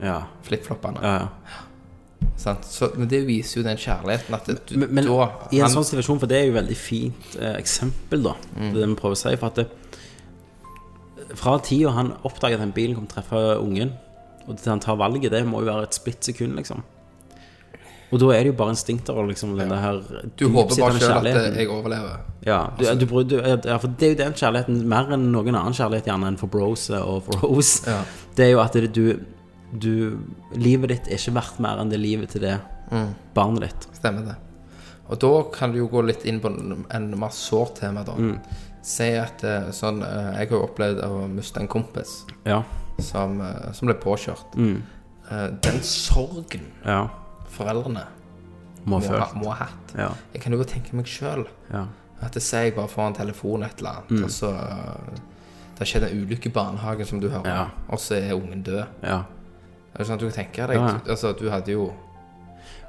[0.00, 0.20] Ja.
[0.42, 1.02] Flipfloppene.
[1.02, 1.28] ja, ja.
[2.36, 5.70] Så, men det viser jo den kjærligheten at du, Men, men da i en han-
[5.70, 8.72] sånn situasjon, for det er jo et veldig fint eh, eksempel, da, Mm.
[8.74, 9.66] det vi prøver å si, for at det,
[11.38, 13.92] fra tida han oppdager at den bilen kommer til å treffe ungen,
[14.46, 16.82] og til han tar valget, det må jo være et splitt sekund, liksom.
[18.12, 19.96] Og da er det jo bare instinkter og liksom den her
[20.38, 22.18] Du håper bare sjøl at eh, jeg overlever.
[22.46, 25.56] Ja, du, du, bryr- du, ja, for det er jo den kjærligheten, mer enn noen
[25.56, 28.02] annen kjærlighet gjerne enn for bros og for Rose, Ja.
[28.36, 29.24] det er jo at det, du,
[29.72, 29.90] du
[30.60, 32.58] Livet ditt er ikke verdt mer enn det livet til det
[32.92, 33.14] Mm.
[33.34, 33.86] barnet ditt.
[33.96, 34.34] Stemmer det.
[35.08, 38.12] Og da kan du jo gå litt inn på en, en mer sårt tema, da.
[38.14, 38.36] Mm.
[38.84, 42.58] Si at eh, sånn eh, Jeg har jo opplevd å miste en kompis Ja.
[43.00, 44.54] som, eh, som ble påkjørt.
[44.60, 44.82] Mm.
[45.64, 47.08] Den sorgen Ja.
[47.48, 48.02] foreldrene
[48.84, 50.10] Må må, ha må ha hatt Ja.
[50.34, 51.86] Jeg kan jo godt tenke meg sjøl Ja.
[52.20, 54.24] at det sier jeg bare får en telefon et eller annet, Mm.
[54.24, 54.50] og så
[55.74, 58.86] Det har skjedd en ulykke i barnehagen, som du hører, og så er ungen død.
[59.02, 59.24] ja.
[59.94, 61.08] Er det sånn at du kan tenke deg.
[61.08, 61.92] Altså, du hadde jo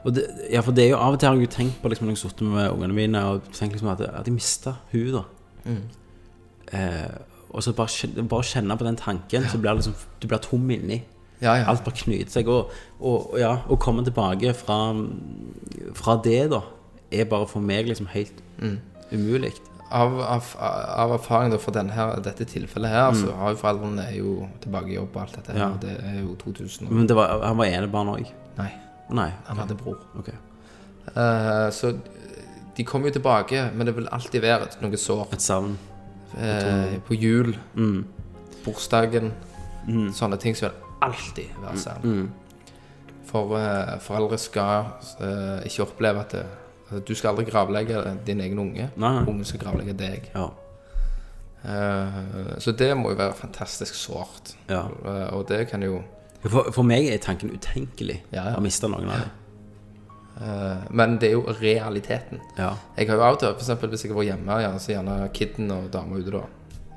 [0.05, 1.89] Og det, ja, for det er jo av og til har jeg jo tenkt på
[1.89, 4.75] liksom, når jeg har sittet med ungene mine og tenkt liksom at, at jeg mista
[4.91, 5.23] hun da.
[5.65, 7.17] Eh,
[7.55, 11.01] og så bare, bare kjenne på den tanken, så blir liksom, du blir tom inni.
[11.41, 11.67] Ja, ja.
[11.69, 12.49] Alt bare knyter seg.
[12.51, 14.79] Og, og, ja, å komme tilbake fra,
[15.95, 16.61] fra det, da,
[17.11, 18.41] er bare for meg liksom helt
[19.11, 19.53] umulig.
[19.95, 23.19] Av, av, av erfaring da, denne her, dette tilfellet her, Mm.
[23.21, 25.55] så har jo foreldrene er jo tilbake i jobb og alt dette.
[25.59, 25.69] Ja.
[25.69, 26.93] og Det er jo 2000 og...
[26.97, 28.31] Men det var, han var enebarn òg.
[28.57, 28.71] Nei,
[29.13, 29.29] Nei.
[29.45, 30.01] han hadde bror.
[30.19, 30.35] Okay.
[31.15, 31.93] Uh, så
[32.77, 35.27] de kommer jo tilbake, men det vil alltid være noe sår.
[35.33, 35.77] Et savn.
[36.37, 38.05] Eh, på jul, Mm.
[38.65, 39.31] bursdagen,
[40.13, 42.03] sånne ting som vil alltid være savn.
[42.03, 42.31] Mm.
[43.29, 44.85] For eh, foreldre skal
[45.21, 46.45] eh, ikke oppleve at det,
[46.91, 48.89] at du skal aldri gravlegge din egen unge.
[48.95, 49.23] Nei, nei.
[49.29, 50.29] Ungen skal gravlegge deg.
[50.35, 50.49] Ja.
[51.65, 54.53] Eh, så det må jo være fantastisk sårt.
[54.69, 54.83] Ja.
[55.05, 56.01] Eh, og det kan jo
[56.45, 58.55] For, for meg er tanken utenkelig Ja, ja.
[58.55, 59.29] å miste noen av dem.
[60.41, 62.41] Eh, Men det er jo realiteten.
[62.57, 62.73] Ja.
[62.97, 65.71] Jeg har jo av og til, eksempel hvis jeg var hjemme, ja, så gjerne kiden
[65.71, 66.43] og dama ute da,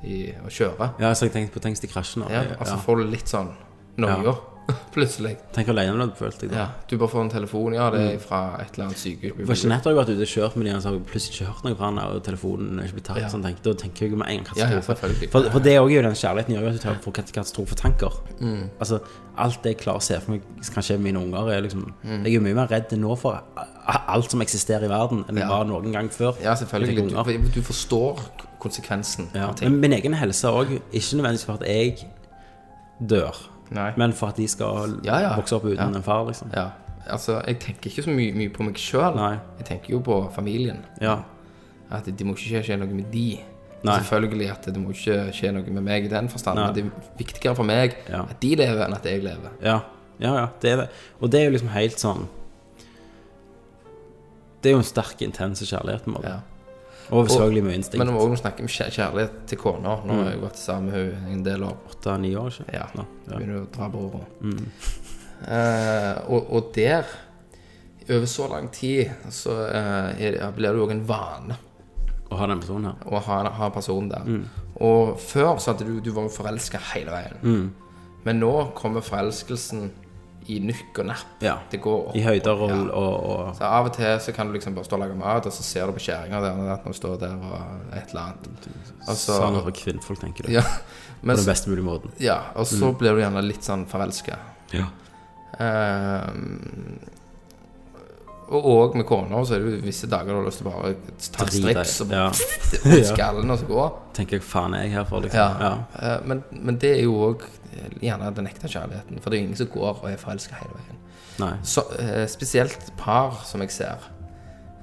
[0.03, 0.93] i, og kjøre.
[0.99, 2.23] ja, så jeg tenkte på tenk i krasjen.
[2.29, 3.51] Ja, altså får du litt sånn
[3.99, 4.35] noia,
[4.95, 5.37] plutselig.
[5.55, 6.57] Tenk hvor alene du hadde følt deg da.
[6.57, 9.63] Ja, du bare får en telefon, ja, det er fra et eller annet sykehus.
[9.63, 11.47] Jeanette har jo vært ute og kjørt med dem og så har jeg plutselig ikke
[11.51, 13.21] hørt noe fra henne, og telefonen er ikke blitt tatt.
[13.23, 13.29] Ja.
[13.33, 14.95] Sånn, tenk, da tenker jeg jo med en gang Ja, ja, katastrofe.
[14.99, 15.31] selvfølgelig.
[15.35, 18.19] for, for det er jo den kjærligheten gjør at du tar for kat- katastrofetanker.
[18.39, 18.69] Mm.
[18.79, 18.99] Altså,
[19.39, 20.41] alt det jeg klarer å se for meg
[20.73, 22.23] kan skje med mine unger, er liksom Mm.
[22.25, 23.41] Jeg er mye mer redd nå for
[23.87, 25.49] alt som eksisterer i verden, enn jeg Ja.
[25.49, 26.35] var noen gang før.
[26.43, 27.09] Ja, selvfølgelig.
[27.11, 28.19] Du, du forstår
[28.59, 29.51] konsekvensen Ja.
[29.61, 32.05] Men min egen helse òg, ikke nødvendigvis for at jeg
[32.99, 33.35] dør,
[33.71, 33.93] Nei.
[33.97, 35.35] men for at de skal Ja, ja.
[35.35, 35.85] vokse opp uten Ja.
[35.95, 36.49] en far, liksom.
[36.55, 36.69] Ja,
[37.07, 39.15] altså, jeg tenker ikke så mye, mye på meg sjøl.
[39.15, 39.39] Nei.
[39.59, 40.83] Jeg tenker jo på familien.
[41.01, 41.19] Ja.
[41.91, 43.39] At det må ikke skje noe med de.
[43.83, 43.97] Nei.
[43.99, 46.55] Selvfølgelig at det må ikke skje noe med meg i den forstand.
[46.59, 46.65] Nei.
[46.65, 48.21] Men det er viktigere for meg Ja.
[48.23, 49.49] at de lever, enn at jeg lever.
[49.63, 49.79] Ja,
[50.19, 50.89] ja, ja, det er det.
[51.21, 52.27] Og det er jo liksom helt sånn
[54.61, 56.03] Det er jo en sterk, intense kjærlighet.
[56.03, 56.27] på en måte.
[56.27, 56.39] Ja.
[57.09, 57.97] Selvfølgelig mye instinkt.
[57.97, 61.13] Men når vi også snakker om kjærlighet til kona Nå har jeg vært sammen med
[61.15, 61.77] henne en del år.
[61.89, 64.27] Åtte-ni år, ikke Ja, Nå, begynner å dra på året.
[65.47, 67.03] Eh, og, og der,
[68.09, 71.55] over så lang tid, så eh, blir det òg en vane
[72.29, 73.05] Å ha den personen her.
[73.09, 74.27] å ha, ha personen der.
[74.79, 77.71] Og før så hadde du, du var jo forelska hele veien.
[78.25, 79.89] Men nå kommer forelskelsen
[80.49, 81.33] i nykk og napp.
[81.45, 81.57] Ja.
[81.71, 82.15] Det går opp.
[82.17, 82.77] I høyder og, Ja.
[82.97, 85.45] og, og Så av og til så kan du liksom bare stå og lage mat,
[85.45, 88.69] og så ser du på skjæringa der når du står der og et eller annet.
[89.07, 90.53] Også, Sånn over kvinnfolk, tenker du.
[90.57, 90.61] ja,
[91.21, 92.11] På den beste mulige måten.
[92.19, 94.37] ja, og så blir du gjerne litt sånn forelska.
[94.73, 94.87] Ja.
[95.59, 96.99] Ehm,
[98.49, 100.73] og og med kona så er det jo visse dager du har lyst til å
[100.73, 100.93] bare
[101.35, 102.13] ta en strips og
[102.99, 103.03] Ja.
[103.11, 103.87] skallen og så gå.
[104.17, 105.39] Tenker jeg, faen er jeg her for, liksom.
[105.39, 105.73] Ja.
[105.95, 106.13] Ja.
[106.15, 107.45] Eh, men, men det er jo òg
[108.01, 109.19] gjerne den ekte kjærligheten.
[109.21, 110.95] For det er jo ingen som går og er forelska hele veien.
[111.63, 114.09] Så, eh, spesielt par som jeg ser.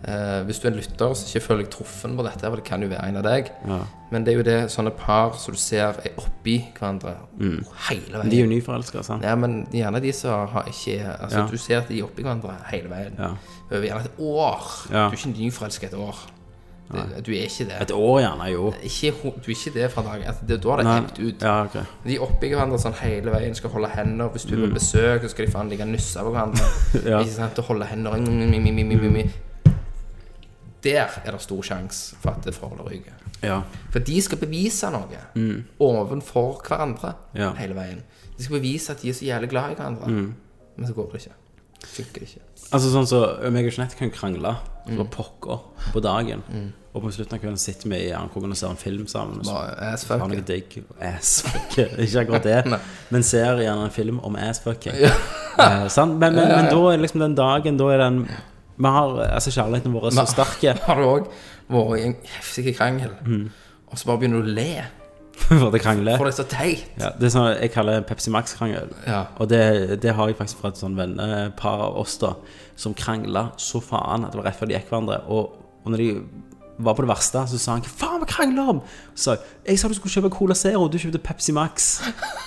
[0.07, 2.64] Eh, hvis du er en lytter som ikke føler deg truffen på dette, for det
[2.68, 3.78] kan jo være en av deg, Ja.
[4.12, 7.16] men det er jo det sånne par som du ser er oppi hverandre
[7.88, 8.30] hele veien.
[8.30, 9.24] De er jo nyforelska, sant?
[9.26, 11.46] Ja, men gjerne de som har ikke Altså, Ja.
[11.50, 13.16] du ser at de er oppi hverandre hele veien.
[13.18, 13.30] Ja.
[13.72, 14.62] Over gjerne et år.
[14.88, 16.16] Du er ikke nyforelska et år.
[16.92, 17.80] Det, du er ikke det.
[17.82, 18.72] Et år gjerne, jo.
[18.82, 21.42] Ikke, du er ikke det fra dagen altså, det, Da har det ebbet ut.
[21.42, 21.74] Ja, ok.
[22.07, 24.28] De er oppi hverandre sånn hele veien, skal holde hender.
[24.28, 26.62] Hvis du er på besøk, så skal de faen ligge og nusse på hverandre.
[26.94, 27.07] Mm.
[27.11, 27.18] Ja.
[27.18, 27.59] Ikke sant?
[27.59, 29.30] Og holde hender mm, mm, mm, mm, mm, mm.
[30.87, 33.12] Der er det stor sjanse for at det forholdet ryker.
[33.43, 33.59] Ja.
[33.93, 35.18] For de skal bevise noe
[35.82, 37.41] ovenfor hverandre Mm.
[37.41, 37.51] Ja.
[37.59, 38.03] hele veien.
[38.37, 40.07] De skal bevise at de er så jævlig glad i hverandre.
[40.09, 40.34] Mm.
[40.76, 41.37] Men så går det ikke.
[41.87, 42.41] Funker ikke.
[42.72, 43.20] Altså sånn så
[43.53, 44.57] meg og Jeanette kan krangle
[44.87, 45.01] Mm.
[45.11, 45.59] pokker
[45.93, 46.43] på dagen.
[46.95, 49.43] Og på slutten av kvelden sitter vi i armkroken og ser en film sammen.
[49.45, 50.76] Så har noe digg.
[51.03, 51.74] Assfuck.
[51.99, 52.78] Ikke akkurat det,
[53.11, 54.95] men ser gjerne en film om assfucking.
[54.95, 55.11] Eh,
[55.59, 58.28] men, Men, men, men da er liksom den dagen Da er den
[58.77, 60.64] Vi har altså kjærligheten vår er så sterk.
[60.87, 61.29] Har du òg
[61.72, 63.51] vært i en heftig krangel, Mm.
[63.89, 64.85] og så bare begynner du å le?
[65.61, 66.16] for det krangler.
[66.16, 66.85] For det er så teit.
[66.99, 68.89] Ja, det er sånn jeg kaller Pepsi Max-krangel.
[69.07, 69.27] Ja.
[69.37, 72.35] Og det, det har jeg faktisk fra et sånn vennepar av oss da
[72.77, 75.18] som krangla så faen at det var rett før de gikk hverandre.
[75.29, 75.53] Og,
[75.85, 76.09] og når de
[76.79, 78.81] var på det verste, så sa han 'Hva faen vi krangler om?'
[79.14, 82.03] Så sa jeg 'Jeg sa du skulle kjøpe Cola Zero, du kjøpte Pepsi Max'.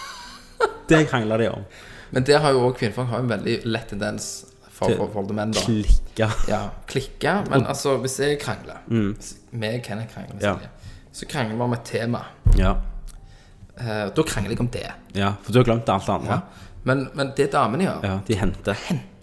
[0.89, 1.63] Det krangla de om.
[2.11, 4.45] Men der har jo òg kvinnfolk har en veldig lett tendens
[4.79, 5.51] for menn.
[5.51, 6.29] da Klikke.
[6.47, 7.33] Ja, klikke.
[7.49, 10.41] Men altså, hvis jeg krangler Med Kenneth krangler, Mm.
[10.41, 10.55] Ja.
[11.11, 12.21] Så krangler vi om et tema.
[12.55, 12.75] Ja.
[13.79, 14.85] Eh, da krangler jeg om det.
[15.15, 16.31] ja, for du har glemt alt det andre.
[16.31, 16.41] Ja.
[16.83, 18.77] Men, men det damene gjør Ja, de henter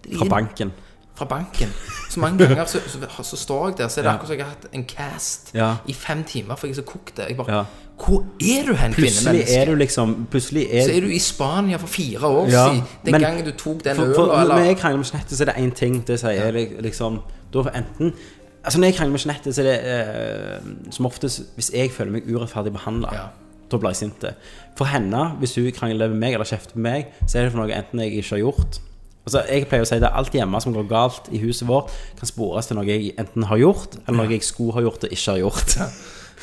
[0.04, 0.72] de fra banken.
[1.16, 1.68] Fra banken
[2.10, 4.44] Så mange ganger så, så, så står jeg der, så er det akkurat som jeg
[4.44, 5.74] har hatt en cast Ja.
[5.86, 7.18] i fem timer, for jeg er så kokt.
[7.28, 7.64] Jeg bare Ja.
[7.96, 9.56] Hvor er du hen, kvinnemenneske?
[9.56, 12.82] er du liksom Plutselig er Så er du i Spania for fire år Ja, siden.
[13.04, 15.52] Den men- gangen du tok den øla, eller når jeg krangler med Jeanette, så er
[15.52, 16.06] det én ting.
[16.06, 17.20] Det sier jeg liksom
[17.52, 18.12] Da enten
[18.64, 22.12] Altså Når jeg krangler med Jeanette, så er det eh, som oftest Hvis jeg føler
[22.12, 23.26] meg urettferdig behandla, Ja.
[23.70, 24.24] da blir jeg sint.
[24.76, 27.58] For henne, hvis hun krangler med meg eller kjefter med meg, så er det for
[27.62, 28.80] noe enten jeg ikke har gjort
[29.26, 32.28] Altså Jeg pleier å si det alt hjemme som går galt i huset vårt, kan
[32.30, 35.32] spores til noe jeg enten har gjort, eller noe jeg skulle ha gjort og ikke
[35.32, 35.74] har gjort.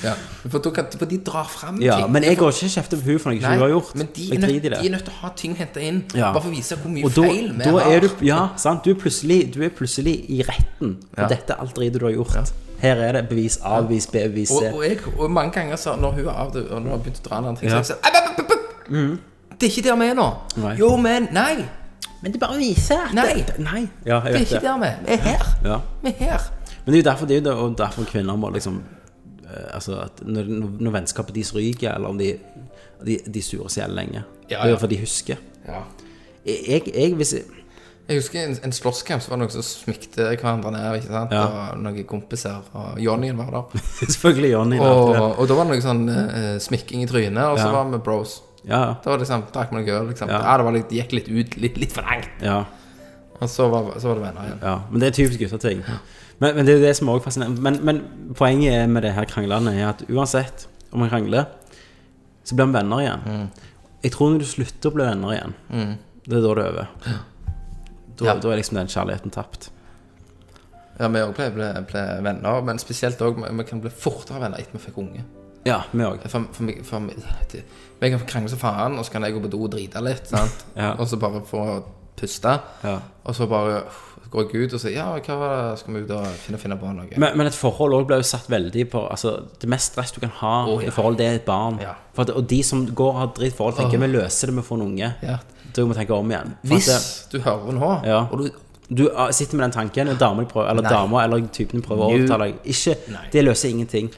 [0.04, 0.14] ja.
[0.50, 2.12] for, da kan, for de drar fram Ja, ting.
[2.12, 3.94] Men jeg går ikke og kjefter på hun for noe jeg ikke har gjort.
[3.96, 6.34] Men de er, nødt, de er nødt til å ha ting henta inn, Ja.
[6.34, 7.92] bare for å vise hvor mye da, feil vi har.
[7.94, 8.84] er du Ja, sant.
[8.84, 10.98] Du er plutselig, du er plutselig i retten.
[11.16, 11.28] Og Ja.
[11.32, 12.52] dette er alt dritet du har gjort.
[12.84, 14.56] Her er det bevis A, bevis B, bevis C.
[14.60, 17.38] og, og, jeg, og mange ganger så når hun har når hun begynt å dra
[17.38, 17.80] en annen ting, Ja.
[17.80, 19.60] så har jeg sagt «App, app, app, app!
[19.60, 20.28] Det er ikke der vi er nå.
[20.58, 20.76] Nei.
[20.82, 21.64] Jo, men Nei!
[22.24, 23.34] Men det bare viser at Nei.
[23.44, 23.82] det, Nei.
[24.08, 24.64] Ja, jeg Det er ikke det.
[24.64, 25.00] der vi er.
[25.08, 25.48] Vi er her.
[25.68, 25.78] Ja.
[26.06, 26.46] Vi er her.
[26.86, 28.78] Men det er jo derfor, det er jo derfor kvinner må liksom
[29.44, 30.44] eh, Altså at når,
[30.80, 32.38] når vennskapet deres ryker, eller om de
[33.06, 34.24] De, de surer seg jævlig lenge.
[34.50, 35.36] Ja, Det er jo for de husker.
[35.68, 35.82] Ja.
[36.46, 37.44] Jeg, jeg hvis jeg,
[38.08, 40.96] Jeg husker en, en slåsskamp så var det noen som smikte hverandre ned.
[41.02, 41.32] ikke sant?
[41.32, 41.44] Ja.
[41.74, 42.64] Og noen kompiser.
[42.74, 43.84] Og Johnnyen var der.
[44.16, 44.80] Selvfølgelig Johnny.
[44.80, 47.72] Og, og da var det noe sånn uh, smikking i trynet, og så Ja.
[47.76, 48.42] var vi bros.
[48.66, 50.08] Ja, var det liksom, drakk vi noe øl.
[50.14, 50.30] Liksom.
[50.32, 50.40] Ja.
[50.46, 50.58] Ja.
[50.58, 52.30] det, var litt, det gikk litt ut, litt, litt for langt.
[52.42, 52.62] ja,
[53.42, 54.60] Og så var, så var det venner igjen.
[54.64, 54.76] ja.
[54.92, 55.82] Men det er typisk gutteting.
[56.40, 57.62] Men, men det er jo det som også fascinerende.
[57.62, 58.00] Men, men
[58.40, 61.46] poenget med det her kranglene er at uansett om man krangler,
[62.44, 63.50] så blir man venner igjen.
[64.04, 65.54] Jeg tror når du slutter å bli venner igjen,
[66.26, 66.88] det er da det er over.
[68.14, 68.34] Da, Ja.
[68.40, 69.70] da er liksom den kjærligheten tapt.
[71.00, 74.60] Ja, Vi òg ble, ble, ble venner, men spesielt òg vi kan bli fortere venner
[74.62, 75.24] etter vi fikk unge.
[75.66, 76.24] Ja, vi òg.
[76.28, 77.64] For, for, meg- for, meg-
[78.02, 80.28] Vi kan krangle som faen, og så kan jeg gå på do og drite litt.
[80.28, 80.66] sant?
[80.76, 80.94] Ja.
[81.00, 81.84] Og så bare få
[82.20, 82.58] puste.
[82.84, 82.98] Ja.
[83.24, 84.02] Og så bare uff,
[84.34, 85.80] går jeg ut og sier Ja, hva var det?
[85.80, 87.08] Skal vi ut og finne, finne på noe?
[87.22, 90.20] Men, men et forhold også ble jo satt veldig på Altså, Det mest stress du
[90.24, 90.88] kan ha Å, ja.
[90.90, 91.80] i forhold, det er et barn.
[91.82, 91.94] Ja.
[92.14, 94.68] For at, og de som går og har drittforhold, tenker vi løser det med å
[94.68, 95.10] få en unge.
[95.24, 95.38] Ja.
[95.74, 96.54] Da må vi tenke om igjen.
[96.66, 98.20] For Hvis at du hører nå, Ja.
[98.30, 98.52] og du
[98.94, 100.92] du ah, sitter med den tanken, og dama prøver Eller Nei.
[100.92, 102.58] dama eller typen prøver å overtale deg.
[102.76, 104.12] Ikke Det løser ingenting.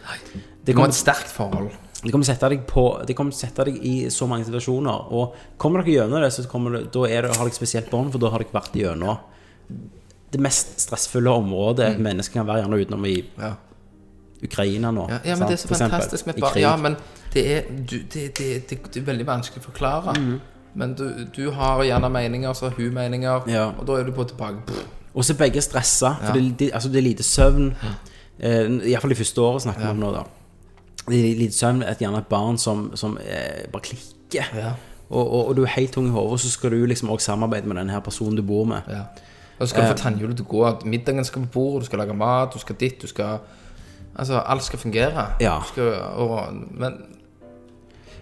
[0.65, 1.69] Det kommer, et sterkt forhold.
[2.01, 5.11] De kommer sette deg på De kommer sette deg i så mange situasjoner.
[5.15, 8.11] Og kommer dere gjennom det, så kommer det, da er det, har dere spesielt bånd,
[8.13, 9.21] for da har dere vært gjennom
[10.35, 12.01] det mest stressfulle området mm.
[12.03, 13.53] mennesker kan være gjerne utenom i Ja.
[14.43, 15.05] Ukraina nå.
[15.09, 15.49] Ja, ja, men sant?
[15.49, 16.57] det er så For fantastisk med barn.
[16.59, 16.97] Ja, men
[17.33, 20.13] det er, du, det, det, det, det er veldig vanskelig å forklare.
[20.19, 20.35] Mm.
[20.75, 21.05] Men du,
[21.35, 23.69] du har gjerne meninger, så har hun meninger, Ja.
[23.79, 24.75] og da er du på tilbake.
[25.15, 27.71] Og så er begge stressa, for det, altså det er lite søvn.
[28.39, 30.25] Eh, Iallfall de første årene snakker vi om nå, da.
[31.11, 34.47] Lite søvn, et, gjerne et barn som, som eh, bare klikker.
[34.57, 34.71] Ja.
[35.09, 37.69] Og, og, og du er helt tung i hodet, så skal du liksom også samarbeide
[37.69, 38.87] med den her personen du bor med.
[38.89, 39.05] Ja.
[39.59, 40.63] Og så skal du få tannhjulet til å gå.
[40.67, 43.45] at Middagen skal på bordet, du skal lage mat, du skal dit, du skal
[44.15, 45.25] Altså, alt skal fungere.
[45.43, 45.57] Ja.
[45.67, 46.93] Skal, og, men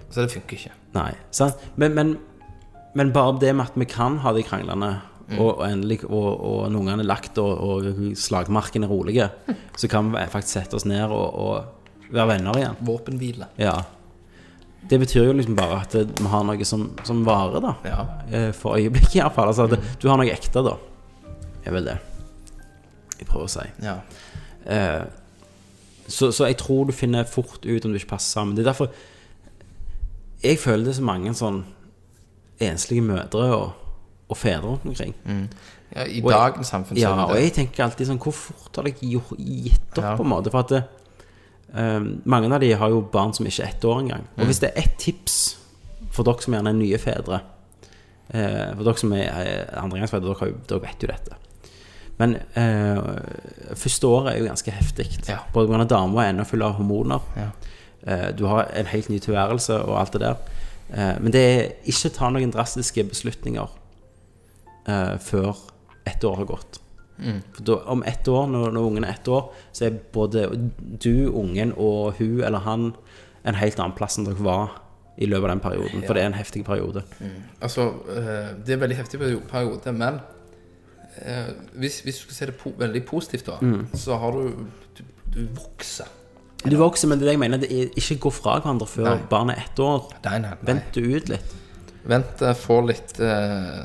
[0.10, 0.72] Så det funker ikke.
[0.94, 1.62] Nei, sant?
[1.78, 2.16] Men, men,
[2.98, 4.90] men bare det med at vi kan ha de kranglene,
[5.38, 9.30] og, og endelig Og, og ungene er lagt, og, og slagmarken er rolige,
[9.80, 11.66] så kan vi faktisk sette oss ned og
[12.14, 12.76] være venner igjen.
[12.86, 13.48] Våpenhvile.
[13.58, 13.76] Ja.
[14.90, 17.76] Det betyr jo liksom bare at vi har noe som, som varer, da.
[17.88, 18.02] Ja.
[18.32, 19.48] Eh, For øyeblikket, iallfall.
[19.54, 20.76] Altså at du har noe ekte, da.
[21.66, 21.98] Er vel det
[23.20, 23.68] jeg prøver å si.
[23.86, 23.98] ja.
[24.66, 25.04] Eh,
[26.12, 28.56] så, så jeg tror du finner fort ut om du ikke passer sammen.
[28.58, 28.90] Det er derfor
[30.44, 31.62] jeg føler det er så mange sånn
[32.64, 33.70] enslige mødre og,
[34.28, 35.14] og fedre rundt omkring.
[35.96, 37.44] ja I Og jeg- dagens samfunn så Ja, er og det.
[37.44, 40.16] jeg tenker alltid sånn Hvor fort har dere gjort- gitt opp, Ja.
[40.18, 40.52] på en måte?
[40.52, 40.84] For at det,
[41.76, 44.28] eh, mange av de har jo barn som ikke er ett år engang.
[44.38, 45.38] Og hvis det er ett tips
[46.14, 47.40] for dere som gjerne er nye fedre
[48.34, 51.38] uh, For dere som er andregangsfedre, dere, jo- dere vet jo dette.
[52.20, 55.08] Men uh, første året er jo ganske heftig.
[55.28, 55.40] Ja.
[55.54, 55.88] Både pga.
[55.90, 57.26] dama er ennå full av hormoner.
[57.38, 57.48] Ja.
[58.06, 60.60] Uh, du har en helt ny tilværelse og alt det der.
[60.94, 63.72] Men det er ikke ta noen drastiske beslutninger
[65.24, 65.56] før
[66.06, 66.83] ett år har gått.
[67.18, 70.48] For da, om ett år, når, når ungen er ett år, så er både
[71.04, 72.88] du, ungen og hun eller han
[73.46, 74.80] en helt annen plass enn dere var
[75.22, 76.04] i løpet av den perioden.
[76.08, 77.04] For det er en heftig periode.
[77.62, 79.20] Altså, eh, det er en veldig heftig
[79.52, 80.20] periode, men
[81.22, 83.88] eh, hvis, hvis du skal se det po veldig positivt, da, Mm.
[83.94, 84.66] så har du
[84.98, 85.04] Du,
[85.34, 86.06] du vokser.
[86.66, 89.04] Du vokser, men det er det jeg mener, det er ikke gå fra hverandre før
[89.10, 89.20] Nei.
[89.30, 90.06] barnet er ett år.
[90.26, 90.58] Nei, nei, nei.
[90.74, 91.56] Vent det ut litt.
[92.06, 93.84] Vent, eh, få litt eh,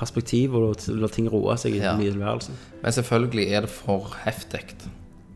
[0.00, 1.92] Perspektiv og la ting roe seg i Ja.
[1.92, 2.56] den nye tilværelsen.
[2.82, 4.62] Men selvfølgelig er det for heftig.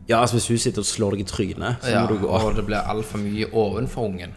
[0.09, 2.27] Ja, altså hvis hun sitter og slår deg i trynet, så Ja, må du gå.
[2.29, 4.33] og det blir altfor mye ovenfor ungen.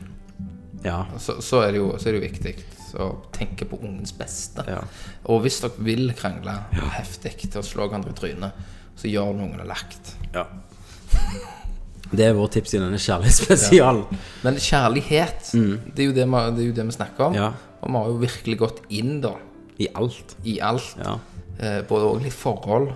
[0.84, 1.04] Ja.
[1.18, 2.54] Så, så, er det jo, så er det jo viktig
[3.00, 4.64] å tenke på ungens beste.
[4.68, 4.80] Ja.
[5.26, 6.54] Og hvis dere vil krangle
[6.96, 8.52] heftig til å slå hverandre i trynet,
[8.96, 10.14] så gjør det ungen har lagt.
[10.34, 10.44] ja.
[12.10, 14.04] Det er vårt tips i denne kjærlighetsspesialen.
[14.44, 17.32] Men kjærlighet, det, er vi, det er jo det vi snakker om.
[17.34, 17.36] Mm.
[17.36, 17.50] Ja.
[17.82, 19.34] Og vi har jo virkelig gått inn da
[19.78, 20.36] I alt.
[20.44, 20.96] i alt.
[20.98, 21.18] Ja.
[21.60, 22.92] Eh, både òg litt forhold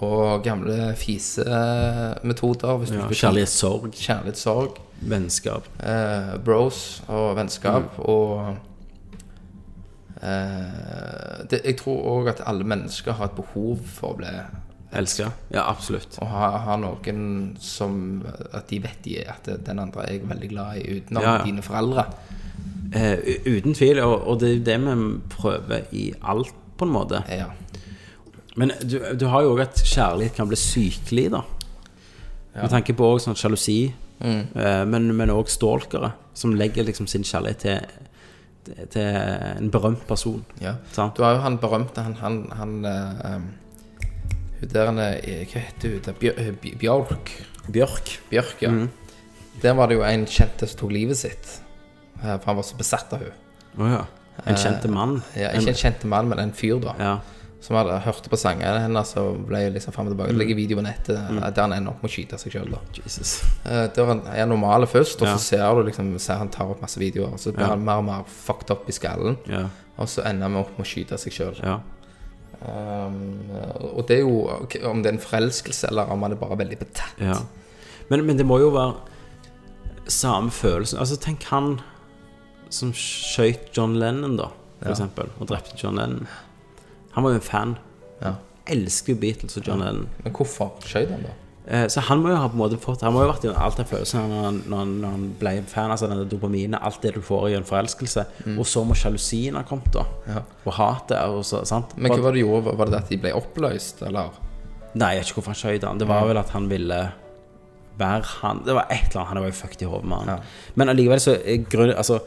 [0.00, 2.76] og gamle fisemetoder.
[2.80, 3.08] hvis ja.
[3.08, 4.78] Kjærlighetssorg, Kjærlighetssorg.
[5.02, 5.64] vennskap.
[5.82, 8.04] eh, bros og vennskap Mm.
[8.04, 8.56] og
[10.22, 14.32] eh, det, Jeg tror òg at alle mennesker har et behov for å bli
[14.92, 15.28] Elska.
[15.54, 16.16] Ja, absolutt.
[16.18, 20.48] Å ha, ha noen som At de vet de, at den andre er jeg veldig
[20.50, 21.44] glad i, utenom Ja, ja.
[21.46, 22.08] dine foreldre.
[22.92, 27.20] Eh, uten tvil, og, og det er det vi prøver i alt, på en måte.
[27.30, 27.46] Ja.
[28.56, 31.42] Men du, du har jo òg at kjærlighet kan bli sykelig, da.
[32.56, 33.76] Med tanke på også sånn sjalusi,
[34.20, 40.42] eh, men men òg stalkere, som legger liksom sin kjærlighet til, til en berømt person.
[40.60, 40.74] ja.
[40.92, 41.14] Sant?
[41.16, 46.14] Du har jo han berømte Han, han, han uh, der han er- Hva heter hun?
[46.20, 47.30] Bjør, eh, Bjørk.
[47.70, 48.16] Bjørk.
[48.30, 48.70] Bjørk, ja.
[48.70, 48.88] Mm.
[49.62, 51.60] Der var det jo en kjente som tok livet sitt.
[52.22, 53.36] Eh, For han var så besatt av henne.
[53.78, 54.06] Oh, ja.
[54.48, 55.20] En kjente mann.
[55.36, 56.94] ja, Ikke en kjent mann, men en fyr, da.
[56.98, 57.18] Ja.
[57.60, 60.32] Som hadde hørte på sangene hennes og ble liksom frem og tilbake.
[60.32, 61.42] Det ligger video på nettet mm.
[61.42, 62.72] der han ender opp med å skyte seg sjøl.
[62.96, 63.34] Jesus.
[63.66, 67.00] Der han er normale først, og så ser du liksom ser han tar opp masse
[67.00, 67.34] videoer.
[67.36, 69.36] Og så blir han mer og mer fucked up i skallen.
[69.50, 69.66] Ja.
[70.00, 71.60] Og så ender han opp med å skyte seg sjøl.
[72.60, 73.20] Um,
[73.92, 74.42] og det er jo
[74.84, 77.20] Om det er en forelskelse, eller om han er bare veldig betatt.
[77.20, 77.36] Ja.
[78.08, 78.96] Men, men det må jo være
[80.10, 81.78] samme følelse Altså, tenk han
[82.70, 84.48] som skøyt John Lennon, da,
[84.80, 84.94] for Ja.
[84.94, 86.26] eksempel, og drepte John Lennon.
[87.12, 87.76] Han var jo en fan.
[88.22, 88.34] Ja.
[88.70, 90.08] Elsker Beatles og John Lennon.
[90.24, 91.36] Men hvorfor skøyt han, da?
[91.68, 93.44] Eh, Så han må jo ha på en måte fått Han må jo ha vært
[93.44, 95.90] i alt den følelsen når han, når, han, når han ble en fan.
[95.90, 98.24] Altså denne dopaminet, alt det du får i en forelskelse.
[98.58, 100.02] Og så må sjalusien ha kommet, da.
[100.26, 100.34] Mm.
[100.34, 100.42] Ja.
[100.66, 101.18] Og hatet.
[101.28, 101.92] Og så, sant?
[101.96, 102.76] Men hva var det gjorde?
[102.78, 104.30] Var det det at de ble oppløst, eller?
[104.94, 105.98] Nei, jeg vet ikke hvorfor han skøyt han.
[105.98, 107.12] Det var vel at han ville
[108.00, 109.28] være han Det var et eller annet.
[109.28, 110.28] Han var jo fucked i hodet med han.
[110.28, 110.36] Ja.
[110.74, 112.20] Men allikevel så er grunn, Altså,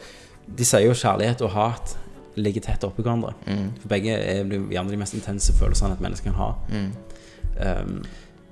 [0.48, 1.96] de sier jo kjærlighet og hat
[2.36, 3.34] ligger tett oppi hverandre.
[3.82, 6.52] For begge er gjerne de mest intense følelsene et menneske kan ha.
[6.74, 8.04] Um,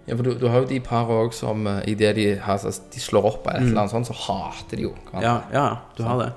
[0.07, 2.99] Ja, for du, du har jo de par òg som uh, idet de, altså, de
[2.99, 5.21] slår opp av et eller annet sånt, så hater de jo hverandre.
[5.23, 5.65] ja, ja,
[5.97, 6.31] du har det.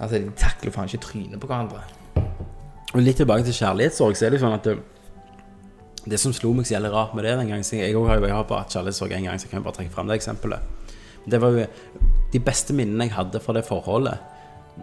[0.00, 1.82] Altså, de takler faen ikke trynet på hverandre.
[2.94, 4.78] Og litt tilbake til kjærlighetssorg, så er det jo sånn at det,
[6.08, 8.36] det som slo meg så jævlig rart med det den gangen Jeg har jo jeg
[8.38, 10.60] hatt kjærlighetssorg en gang, så jeg kan jo bare trekke fram det eksempelet.
[11.26, 11.66] Det var jo
[12.32, 14.18] De beste minnene jeg hadde fra det forholdet,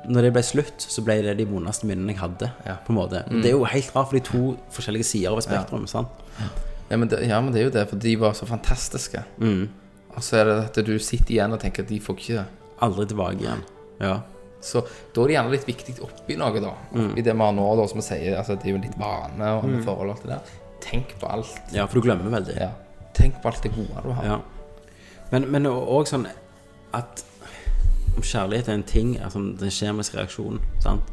[0.10, 2.50] når det ble slutt, så ble det de vondeste minnene jeg hadde.
[2.66, 2.76] Ja.
[2.84, 5.48] På en måte Det er jo helt rart, for de to forskjellige sider av et
[5.48, 5.88] spektrum.
[5.88, 6.24] sant?
[6.40, 6.50] Ja
[6.98, 9.24] men, det, ja, men det er jo det, for de var så fantastiske.
[9.42, 9.70] Mm.
[10.14, 12.46] Og så er det at du sitter igjen og tenker at de får ikke.
[12.86, 13.64] Aldri tilbake igjen.
[14.02, 14.20] Ja.
[14.64, 16.74] Så da er det gjerne litt viktig oppi noe, da.
[16.94, 18.38] Oppi det vi har nå, da, som vi sier.
[18.40, 19.82] Altså, det er jo litt vane og mm.
[19.88, 20.54] forhold og alt det der.
[20.84, 21.54] Tenk på alt.
[21.76, 22.58] ja, for du glemmer veldig.
[22.60, 22.72] Ja.
[23.16, 24.30] Tenk på alt det gode du har.
[24.34, 24.40] Ja.
[25.34, 26.28] Men, men òg sånn
[26.94, 27.24] at
[28.16, 31.12] om kjærlighet er en ting, altså den kjemiske reaksjonen, sant?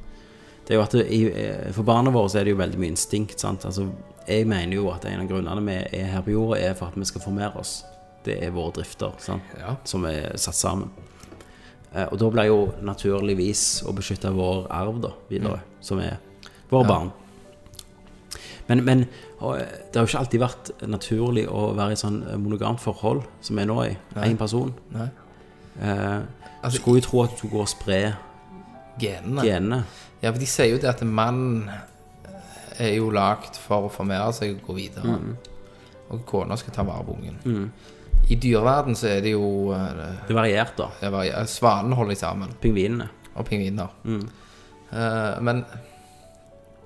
[0.67, 2.93] Det er jo at det, eh, For barna våre så er det jo veldig mye
[2.93, 3.41] instinkt.
[3.41, 3.65] sant?
[3.65, 3.89] Altså,
[4.29, 6.95] jeg mener jo at en av grunnene vi er her på jorda, er for at
[7.01, 7.85] vi skal formere oss.
[8.25, 9.43] Det er våre drifter sant?
[9.59, 9.77] Ja.
[9.85, 10.91] som er satt sammen.
[11.95, 16.19] Eh, Og da blir jo naturligvis å beskytte vår arv da, videre, som er
[16.71, 17.11] våre barn.
[18.69, 22.21] Men, men eh, det har jo ikke alltid vært naturlig å være i et sånn
[22.39, 23.97] monogamt forhold som vi er nå i.
[24.23, 24.71] Én person.
[24.95, 25.09] Nei.
[25.81, 26.21] Eh,
[26.63, 28.13] Altså, skulle jo tro at du går og sprer
[29.01, 29.43] Genene.
[29.43, 29.85] genene.
[30.23, 31.71] Ja, for de sier jo det at mann
[32.79, 35.15] er jo lagd for å formere seg og gå videre.
[36.11, 37.71] Og kona skal ta vare på ungen.
[38.31, 40.91] I dyreverden så er det jo eh, Det er variert, da.
[41.01, 43.09] det var, Svanen holder de sammen, Pingvinene.
[43.35, 43.89] og pingviner.
[44.07, 45.65] Eh, men,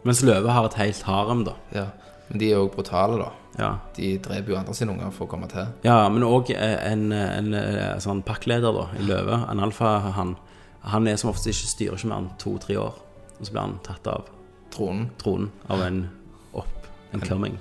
[0.05, 1.55] Mens løver har et helt harem, da.
[1.75, 1.87] ja,
[2.29, 3.31] men de er jo brutale, da.
[3.59, 5.67] Ja, De dreper jo andre sine unger for å komme til.
[5.85, 10.35] ja men òg en, en, en, sånn pakkleder da, i løve, en alfahann,
[10.83, 12.97] han er som oftest ikke styrer ikke mer enn to-tre år.
[13.39, 14.27] Og så blir han tatt av
[14.75, 15.11] Tronen.
[15.19, 16.09] tronen av en
[16.55, 17.59] up and coming.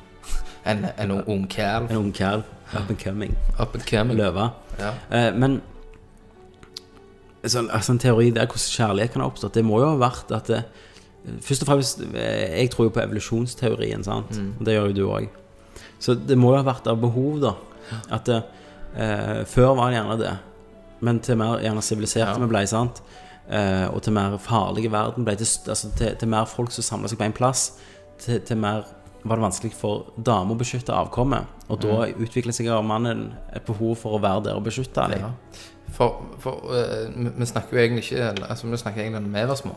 [0.65, 1.91] En, en ung- kalv.
[1.91, 2.43] En ung kalv.
[2.73, 3.35] Up and coming.
[3.59, 4.17] Up and coming.
[4.17, 4.49] Løve.
[4.79, 4.93] Ja.
[5.11, 5.61] Eh, men
[7.45, 10.31] så, altså en teori der hvordan kjærlighet kan ha oppstått, det må jo ha vært
[10.35, 10.63] at det,
[11.39, 14.33] Først og fremst, eh, jeg tror jo på evolusjonsteorien, sant?
[14.59, 15.27] Og Det gjør jo du òg.
[15.99, 17.53] Så det må jo ha vært av behov, da.
[18.15, 18.39] At det,
[18.95, 20.33] eh, Før var det gjerne det,
[21.03, 23.03] men til mer gjerne siviliserte vi ble, sant?
[23.49, 27.11] Eh, og til mer farlige verden ble til, altså til, til mer folk som samla
[27.11, 27.73] seg på én plass,
[28.23, 28.85] til, til mer
[29.23, 31.47] var det vanskelig for damer å beskytte avkommet.
[31.71, 35.23] Og da utviklet seg av mannen et behov for å være der og beskytte dem.
[35.23, 35.31] Ja.
[35.95, 39.43] For, for uh, vi, vi snakker jo egentlig ikke Altså vi snakker egentlig når vi
[39.51, 39.73] var små.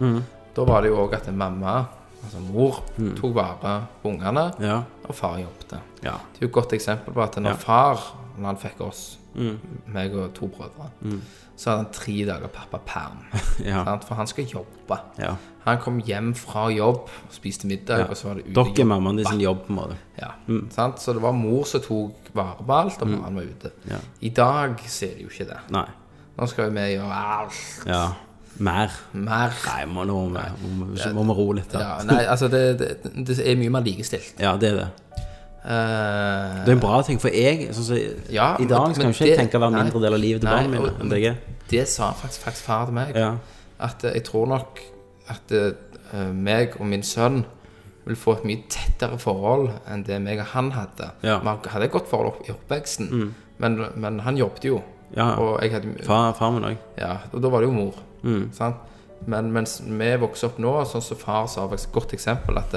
[0.00, 0.20] Mm.
[0.56, 1.74] Da var det jo òg at en mamma,
[2.24, 2.82] altså mor,
[3.16, 4.82] tok vare på ungene, Ja.
[5.08, 5.78] og far jobbet.
[6.02, 6.12] ja.
[6.32, 7.56] Det er jo et godt eksempel på at når Ja.
[7.56, 9.18] far, når han fikk oss,
[9.86, 10.90] meg og to brødre,
[11.56, 13.18] så hadde han tre dager pappaperm.
[13.64, 13.84] Ja.
[14.00, 14.98] For han skal jobbe.
[15.18, 15.34] ja.
[15.64, 19.16] Han kom hjem fra jobb, spiste middag, og så var det ute Dere er mammaen
[19.18, 19.96] din sin jobb, på en måte.
[20.18, 20.30] Ja,
[20.70, 20.98] sant?
[21.00, 23.70] Så det var mor som tok vare på alt, og han var ute.
[23.90, 23.98] Ja.
[24.22, 25.58] I dag ser de jo ikke det.
[25.70, 25.84] Nei.
[26.38, 28.06] Nå skal jo vi gjøre alt Ja.
[28.60, 28.92] Mer.
[29.16, 29.54] mer.
[29.66, 31.72] Nei, må, nå må vi, må, vi- roe litt.
[31.72, 32.04] Ja, Da.
[32.10, 32.90] nei, altså det, det,
[33.26, 34.34] det er mye mer likestilt.
[34.42, 34.88] Ja, det er det.
[35.60, 37.96] Uh, Det er en bra ting, for jeg sånn så,
[38.32, 39.82] Ja, I dag skal jo ikke jeg det- tenke å være en nei.
[39.84, 41.36] mindre del av livet til barna mine enn det jeg er.
[41.70, 43.14] det sa faktisk, faktisk far til meg.
[43.14, 43.34] Ja.
[43.80, 44.80] At eh, jeg tror nok
[45.28, 47.44] at uh, meg og min sønn
[48.06, 51.10] vil få et mye tettere forhold enn det meg og han hadde.
[51.22, 51.38] Ja.
[51.38, 51.58] Mm.
[51.62, 54.80] Vi hadde et godt forhold i oppveksten, men, men han jobbet jo.
[55.16, 55.34] Ja.
[55.36, 56.76] Og jeg hadde Far, far min òg.
[56.98, 57.94] Ja, og da var det jo mor.
[58.22, 58.50] Mm.
[58.52, 58.76] Sant?
[59.26, 62.72] Men mens vi vokser opp nå, sånn som far sa, faktisk et godt eksempel at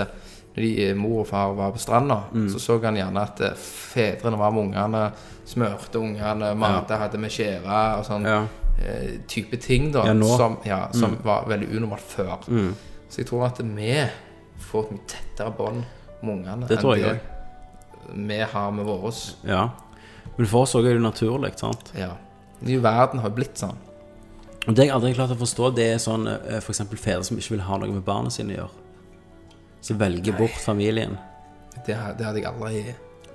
[0.56, 2.50] når de, eh, mor og far var på stranda, Mm.
[2.50, 5.12] så så han gjerne at eh, fedrene var med ungene,
[5.46, 8.44] smørte ungene, Mata hadde med skjeve og sånn Ja.
[8.80, 10.06] eh, type ting, da.
[10.06, 10.14] Ja.
[10.14, 10.24] Mm.
[10.38, 12.38] Som, ja, som var veldig unormalt før.
[13.10, 14.10] Så jeg tror at vi
[14.60, 15.84] får et mye tettere bånd
[16.22, 17.20] med ungene Det enn det
[18.16, 19.12] vi har med våre.
[19.44, 19.70] ja.
[20.38, 21.92] Men for oss òg er det naturlig, sant.
[21.96, 22.12] Ja.
[22.62, 23.76] Ny verden har blitt sånn.
[24.64, 26.64] Og det jeg aldri har klart å forstå, det er sånn f.eks.
[26.64, 28.84] for eksempel fedre som ikke vil ha noe med barna sine å gjøre.
[29.84, 31.18] Som velger bort familien.
[31.84, 32.94] Det, det hadde jeg aldri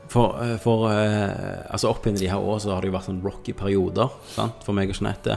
[0.09, 3.09] For, eh, for eh, altså opp gjennom de her årene så har det jo vært
[3.11, 4.63] sånn rocky perioder sant?
[4.65, 5.37] for meg og Jeanette.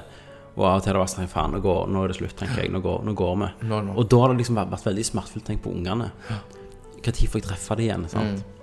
[0.56, 2.64] Og av og til har det vært sånn faen, nå, nå er det slutt, tenker
[2.64, 2.72] jeg.
[2.72, 3.52] Nå går, nå går vi.
[3.72, 3.84] Nå.
[3.96, 6.12] Og da har det liksom vært, vært veldig smertefullt tenkt på ungene.
[7.02, 8.10] Når får jeg treffe dem igjen?
[8.12, 8.44] sant?
[8.44, 8.61] Ja,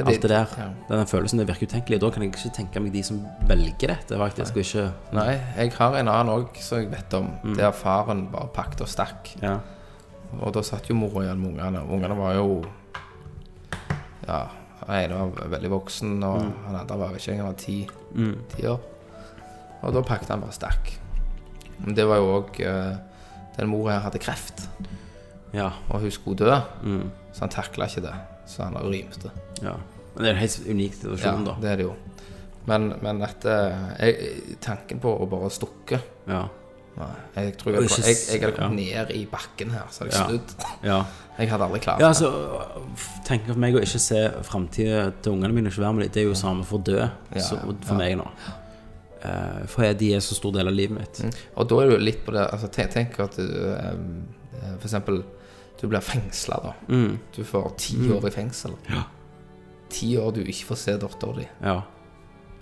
[0.00, 0.46] Alt det der.
[0.58, 0.68] ja.
[0.88, 1.96] Den følelsen det virker utenkelig.
[1.98, 3.18] Og da kan jeg ikke tenke meg de som
[3.48, 4.54] velger dette, faktisk.
[4.56, 8.48] Nei, ikke Nei, jeg har en annen òg som jeg vet om, der faren bare
[8.54, 9.34] pakket og stakk.
[9.42, 9.58] Ja.
[10.40, 11.82] Og da satt jo mora igjen med ungene.
[11.92, 12.62] Ungene var jo
[14.28, 14.46] Ja,
[14.86, 17.76] den ene var veldig voksen, og han andre var ikke engang ti,
[18.56, 18.80] ti år.
[19.82, 20.92] Og da pakket han bare stakk.
[21.82, 22.60] Men det var jo òg
[23.58, 24.68] Den mora her hadde kreft,
[25.52, 25.70] Ja.
[25.90, 26.54] og hun skulle dø,
[27.34, 28.14] så han takla ikke det.
[28.52, 29.32] Så han rymte.
[29.64, 29.76] ja.
[30.12, 31.52] Men det er en helt unik Ja, situasjon, da.
[31.62, 31.92] det er det jo.
[32.68, 33.54] Men, men dette
[33.98, 35.98] jeg, tanken på å bare stukke
[36.28, 36.42] Ja.
[36.92, 37.06] Nei,
[37.38, 40.66] jeg tror jeg, jeg, jeg hadde kommet ned i bakken her, så hadde jeg snudd.
[40.84, 40.98] ja.
[41.38, 42.28] Jeg hadde aldri klart Ja, altså,
[43.24, 46.20] tenk for meg å ikke se framtida til ungene mine, ikke være med dem, det
[46.20, 48.00] er jo samme for å dø Ja, så, ja, for ja.
[48.02, 48.26] meg nå.
[49.24, 51.22] Eh, for de er så stor del av livet mitt.
[51.56, 54.04] Og da er du litt på det altså, tenk, tenk at du um,
[54.76, 55.22] For eksempel
[55.82, 56.74] Du blir fengsla, da.
[57.34, 58.76] Du får ti år i fengsel.
[58.86, 59.02] Ja.
[59.90, 61.48] Ti år du ikke får se dattera di.
[61.60, 61.80] Ja.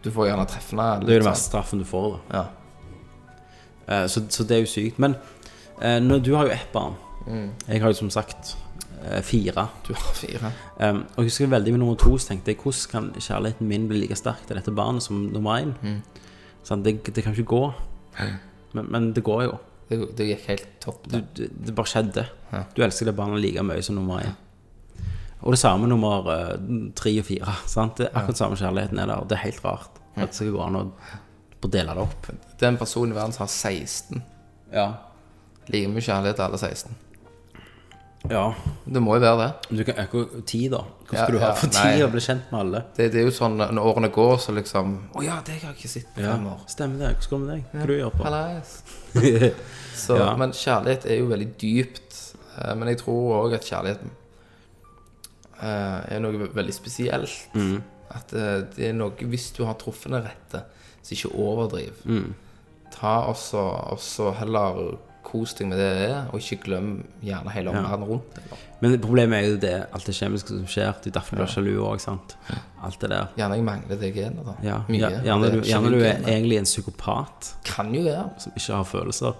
[0.00, 1.04] Du får gjerne treffe henne.
[1.04, 1.34] Det er jo den sånn.
[1.34, 2.40] verste straffen du får, da.
[2.40, 2.46] Ja.
[3.90, 4.98] Eh, så, så det er jo sykt.
[5.02, 5.18] Men
[5.82, 6.96] eh, når du har jo ett barn.
[7.68, 8.54] Jeg har jo som sagt
[9.04, 9.68] eh, fire.
[9.86, 10.52] Du har fire.
[10.80, 13.88] Um, og jeg husker veldig med nummer to så tenkte jeg hvordan kan kjærligheten min
[13.90, 16.00] bli like sterk til dette barnet som nummer én?
[16.64, 17.64] Sånn, det, det kan ikke gå.
[18.72, 19.58] Men, men det går jo.
[19.90, 21.08] Det, det gikk helt topp.
[21.10, 21.48] Du, Det.
[21.50, 22.26] det, bare skjedde.
[22.52, 22.62] Ja.
[22.76, 24.36] Du elsker det barnet like mye som nummer én.
[25.40, 26.56] Og det samme nummer eh,
[26.94, 27.56] tre og fire.
[27.74, 27.98] Sant?
[27.98, 29.26] Det akkurat samme kjærligheten er der.
[29.26, 32.30] Det er helt rart at det skal gå an å dele det opp.
[32.58, 34.22] Det er en person i verden som har 16.
[34.74, 34.86] Ja.
[35.70, 36.96] Like mye kjærlighet til alle 16.
[38.30, 38.44] ja.
[38.90, 39.76] Det må jo være det.
[39.78, 40.80] Du kan øke tid, da.
[41.10, 41.82] Hva Ja, skal du ha ja, for nei.
[41.96, 42.80] tid å bli kjent med alle?
[42.96, 43.06] det.
[43.12, 45.90] Det er jo sånn når årene går, så liksom Å ja, det har jeg ikke
[45.92, 46.60] sett på fem år.
[46.70, 47.10] Stemmer det.
[47.16, 47.64] Hva skal du med deg?
[47.74, 49.54] Hva du gjør på?
[50.00, 50.30] Så, Ja.
[50.40, 52.20] Men kjærlighet er jo veldig dypt.
[52.58, 54.00] eh, Men jeg tror òg at kjærlighet
[55.62, 57.34] eh, er noe veldig spesielt.
[57.54, 57.80] Mm.
[58.10, 60.64] At eh, det er noe Hvis du har truffet den rette,
[61.02, 62.00] så ikke overdriv.
[62.04, 62.32] Mm.
[62.94, 63.60] Ta også,
[63.94, 64.96] også heller
[65.30, 66.88] kos deg med det det er, og ikke glem
[67.24, 68.38] gjerne hele omverdenen rundt.
[68.80, 70.92] Men problemet er jo det, alt det kjemiske som skjer.
[71.04, 72.04] Det er derfor du blir sjalu òg.
[72.82, 73.30] Alt det der.
[73.36, 74.54] Gjerne jeg mangler det genet, da.
[74.64, 75.10] Ja, Mye.
[75.26, 79.34] gjerne, du, gjerne du er egentlig en psykopat Kan jo være som ikke har følelser.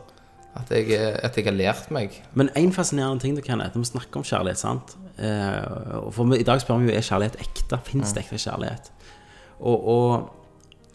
[0.61, 4.21] at jeg, at jeg har lært meg Men en fascinerende ting du kan vi snakker
[4.21, 4.97] om kjærlighet, sant?
[5.19, 7.79] Eh, for I dag spør vi jo er kjærlighet ekte.
[7.85, 8.91] Fins det ekte kjærlighet?
[9.61, 10.31] Og, og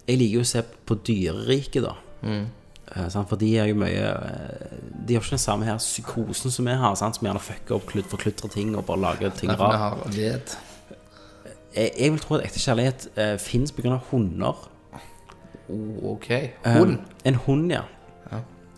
[0.07, 1.95] jeg liker jo å se på dyreriket, da.
[2.21, 2.61] Sant?
[2.95, 4.75] For de er jo mye eh,
[5.07, 7.17] De har ikke den samme her psykosen som vi har, sant?
[7.17, 9.75] som gjerne fucker opp, klut- forkludrer ting og bare lager ting rart.
[11.75, 13.97] Jeg, jeg vil tro at ekte kjærlighet eh, fins pga.
[14.11, 14.55] hunder.
[16.05, 16.29] Ok.
[16.31, 16.97] Eh, Hund.
[17.25, 17.81] En hund, ja.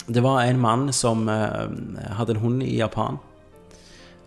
[0.07, 1.68] Det var en mann som eh,
[2.18, 3.18] hadde en hund i Japan.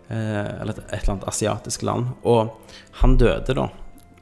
[0.07, 2.11] Eh, eller et, eller annet asiatisk land.
[2.23, 2.51] Og
[3.01, 3.67] han døde da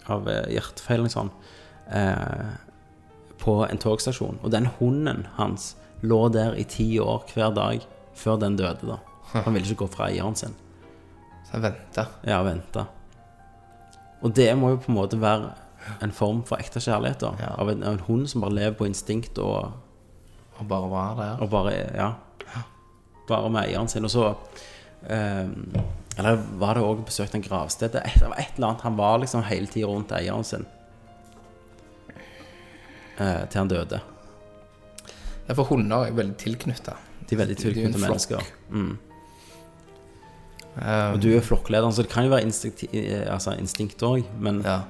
[0.09, 1.49] av eh, hjertefeil eller noe sånt.
[1.91, 2.49] Eh,
[3.39, 4.39] på en togstasjon.
[4.43, 7.85] Og den hunden hans lå der i ti år hver dag
[8.15, 8.99] før den døde, da.
[9.33, 10.55] Han ville ikke gå fra eieren sin.
[11.45, 12.05] Så han venta?
[12.27, 12.85] Ja, venta.
[14.21, 15.51] Og det må jo på en måte være
[16.03, 17.33] en form for ekte kjærlighet, da.
[17.39, 17.53] Ja.
[17.61, 19.71] Av, en, av en hund som bare lever på instinkt og
[20.59, 21.37] Og bare være der.
[21.39, 22.09] Og bare, ja
[23.29, 24.25] Bare med eieren sin Og så
[25.07, 25.47] eh,
[26.17, 29.45] Eller var det også besøkt en gravsted Det var et eller annet Han var liksom
[29.47, 30.65] hele tiden rundt eieren sin
[33.19, 34.01] eh, Til han døde
[35.49, 36.93] Ja, for hunder er veldig tilknytta.
[37.29, 38.43] De er veldig tilknytta mennesker.
[38.69, 38.97] Mm.
[40.79, 41.13] Um.
[41.13, 44.61] Og du er flokklederen Så det kan jo være instinkt, òg, altså instinkt også Men
[44.63, 44.81] Ja.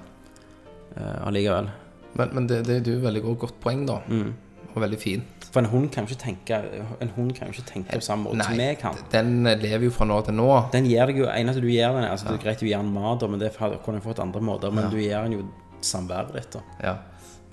[0.98, 1.70] eh, allikevel
[2.14, 4.00] Men, men det, det, det er jo veldig godt poeng, da.
[4.08, 4.34] Mm.
[4.74, 5.46] Og veldig fint.
[5.54, 6.60] For en hund kan jo ikke tenke
[7.02, 9.94] En hund kan jo ikke tenke på samme måte som vi kan den lever jo
[9.96, 10.50] fra nå til nå.
[10.74, 12.92] Den gir deg jo eneste du gir den altså Det er greit du gir den
[12.94, 15.48] mat Men det kunne jeg fått andre måter Men du gir den jo
[15.82, 16.98] samværet ditt Ja.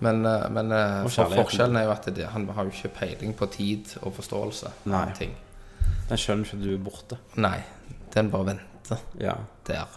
[0.00, 3.32] Men, eh, men eh, for forskjellen er jo at det, han har jo ikke peiling
[3.36, 4.72] på tid og forståelse.
[4.92, 5.06] Nei.
[5.16, 5.32] Ting.
[6.08, 7.58] Den skjønner ikke at du er borte Nei.
[8.14, 9.34] Den bare venter Ja
[9.66, 9.88] der.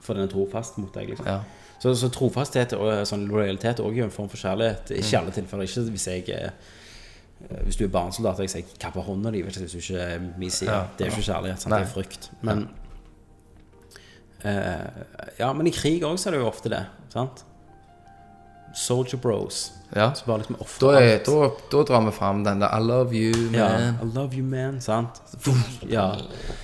[0.00, 1.40] For den er trofast mot deg liksom Ja.
[1.80, 4.90] Så, så trofasthet og sånn lojalitet er også en form for kjærlighet.
[5.00, 5.64] Ikke i alle tilfeller.
[5.64, 9.42] Ikke hvis jeg er eh, Hvis du er barnesoldat og jeg sier 'kapper hånda di',
[9.42, 10.70] hvis du ikke er min side.
[10.72, 11.74] Ja, Det er jo ikke kjærlighet, sant?
[11.74, 12.30] Det er frykt.
[12.42, 12.68] Men
[14.44, 15.04] eh,
[15.38, 16.86] Ja, men i krig òg er det jo ofte det.
[17.12, 17.44] Sant?
[18.74, 19.72] Soldier bros.
[19.96, 20.12] ja.
[20.14, 21.24] Så bare liksom Da, er, alt.
[21.26, 23.94] da, da drar vi fram den der 'I love you, Ja, man'.
[24.02, 24.80] I love you, man.
[24.80, 25.20] Sant?
[25.88, 26.14] Ja.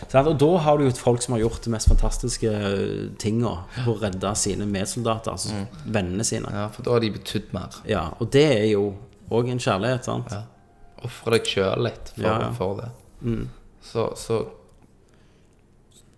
[0.09, 0.29] Sant?
[0.29, 2.51] Og da har du jo folk som har gjort de mest fantastiske
[3.19, 6.49] tinga for å redde sine medsoldater, altså vennene sine.
[6.53, 7.69] Ja, for da har de betydd mer.
[7.89, 8.95] Ja, og det er jo
[9.31, 10.31] òg en kjærlighet, sant?
[10.31, 10.43] Ja.
[11.05, 12.51] Ofre deg sjøl litt for, Ja, ja.
[12.53, 12.91] for det.
[13.83, 14.47] Så, så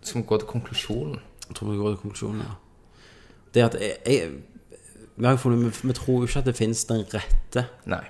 [0.02, 1.18] skal vi gå til konklusjonen.
[1.48, 2.54] Jeg tror vi går til konklusjonen, ja.
[3.54, 4.30] Det at jeg, jeg
[5.18, 8.04] funnet, vi, tror jo ikke at det finnes den rette Nei.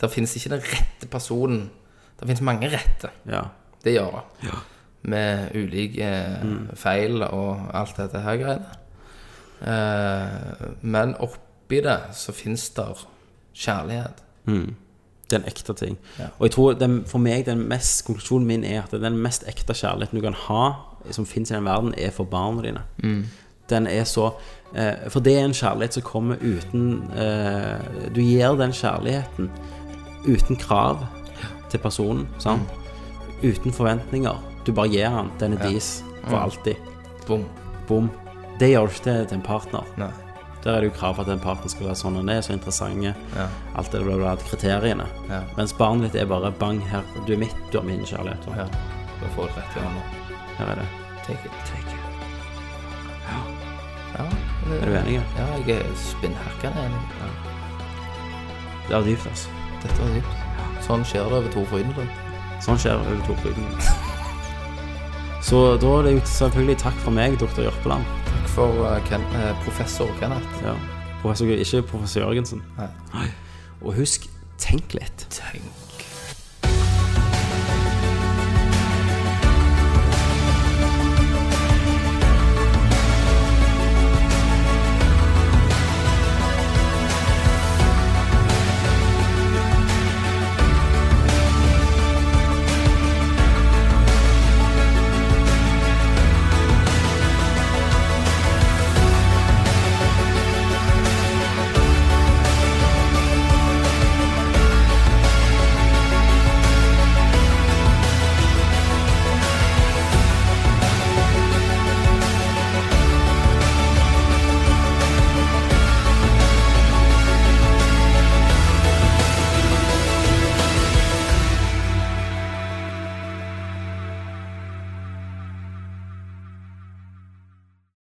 [0.00, 1.70] Det finnes ikke den rette personen.
[2.18, 3.10] Det finnes mange rette.
[3.26, 3.46] Ja.
[3.84, 4.52] Det gjør det.
[5.02, 6.08] Med ulike
[6.42, 6.76] mm.
[6.78, 8.78] feil og alt dette her greiene.
[9.62, 12.86] Eh, men oppi det så fins det
[13.54, 14.22] kjærlighet.
[15.30, 15.98] Det er en ekte ting.
[16.18, 16.28] Ja.
[16.38, 19.74] Og jeg tror den, for meg den mest, konklusjonen min er at den mest ekte
[19.74, 20.64] kjærligheten du kan ha,
[21.10, 22.82] som finnes i den verden, er for barna dine.
[23.70, 24.30] Den er så
[24.74, 29.50] eh, For det er en kjærlighet som kommer uten eh, Du gir den kjærligheten
[30.26, 31.00] uten krav
[31.70, 32.68] til personen, sant?
[33.42, 34.36] Uten forventninger.
[34.66, 35.70] Du bare gir han Den er Ja.
[35.72, 36.76] dis for alltid.
[37.26, 37.44] Bom.
[37.88, 38.10] Bom.
[38.60, 39.82] Det gjør du ikke til, til en partner.
[39.98, 40.10] Nei.
[40.64, 42.52] Der er det jo krav for at en partner skal være sånn han er, så
[42.54, 43.02] interessant.
[43.02, 43.48] Ja.
[43.74, 45.08] Alt det bla, kriteriene.
[45.28, 45.40] Ja.
[45.56, 48.46] Mens barnet ditt er bare bang, her, du er mitt, du har min kjærlighet.
[48.54, 48.68] Ja.
[49.22, 50.04] Da får du rett i hånda.
[50.60, 50.86] Her er det.
[51.26, 51.58] Take it.
[51.66, 51.91] Take it.
[54.12, 54.26] Ja,
[54.76, 55.18] Er du enig?
[55.38, 57.02] Ja, jeg er spinnhakkende enig.
[58.88, 59.48] Det er dypt, altså.
[59.82, 60.38] Dette var dypt.
[60.82, 62.22] Sånn skjer det over Tor Frydenlund.
[62.62, 64.10] Sånn skjer det over Torflyden.
[65.42, 68.06] Så da er det jo selvfølgelig takk fra meg, doktor Jørpeland.
[68.28, 70.62] Takk for uh, Ken, uh, professor Kenneth.
[70.62, 70.76] Ja.
[71.24, 72.62] Professor, ikke professor Jørgensen.
[72.78, 73.30] Nei.
[73.82, 74.30] Og husk,
[74.62, 75.26] tenk litt.
[75.34, 75.81] Tenk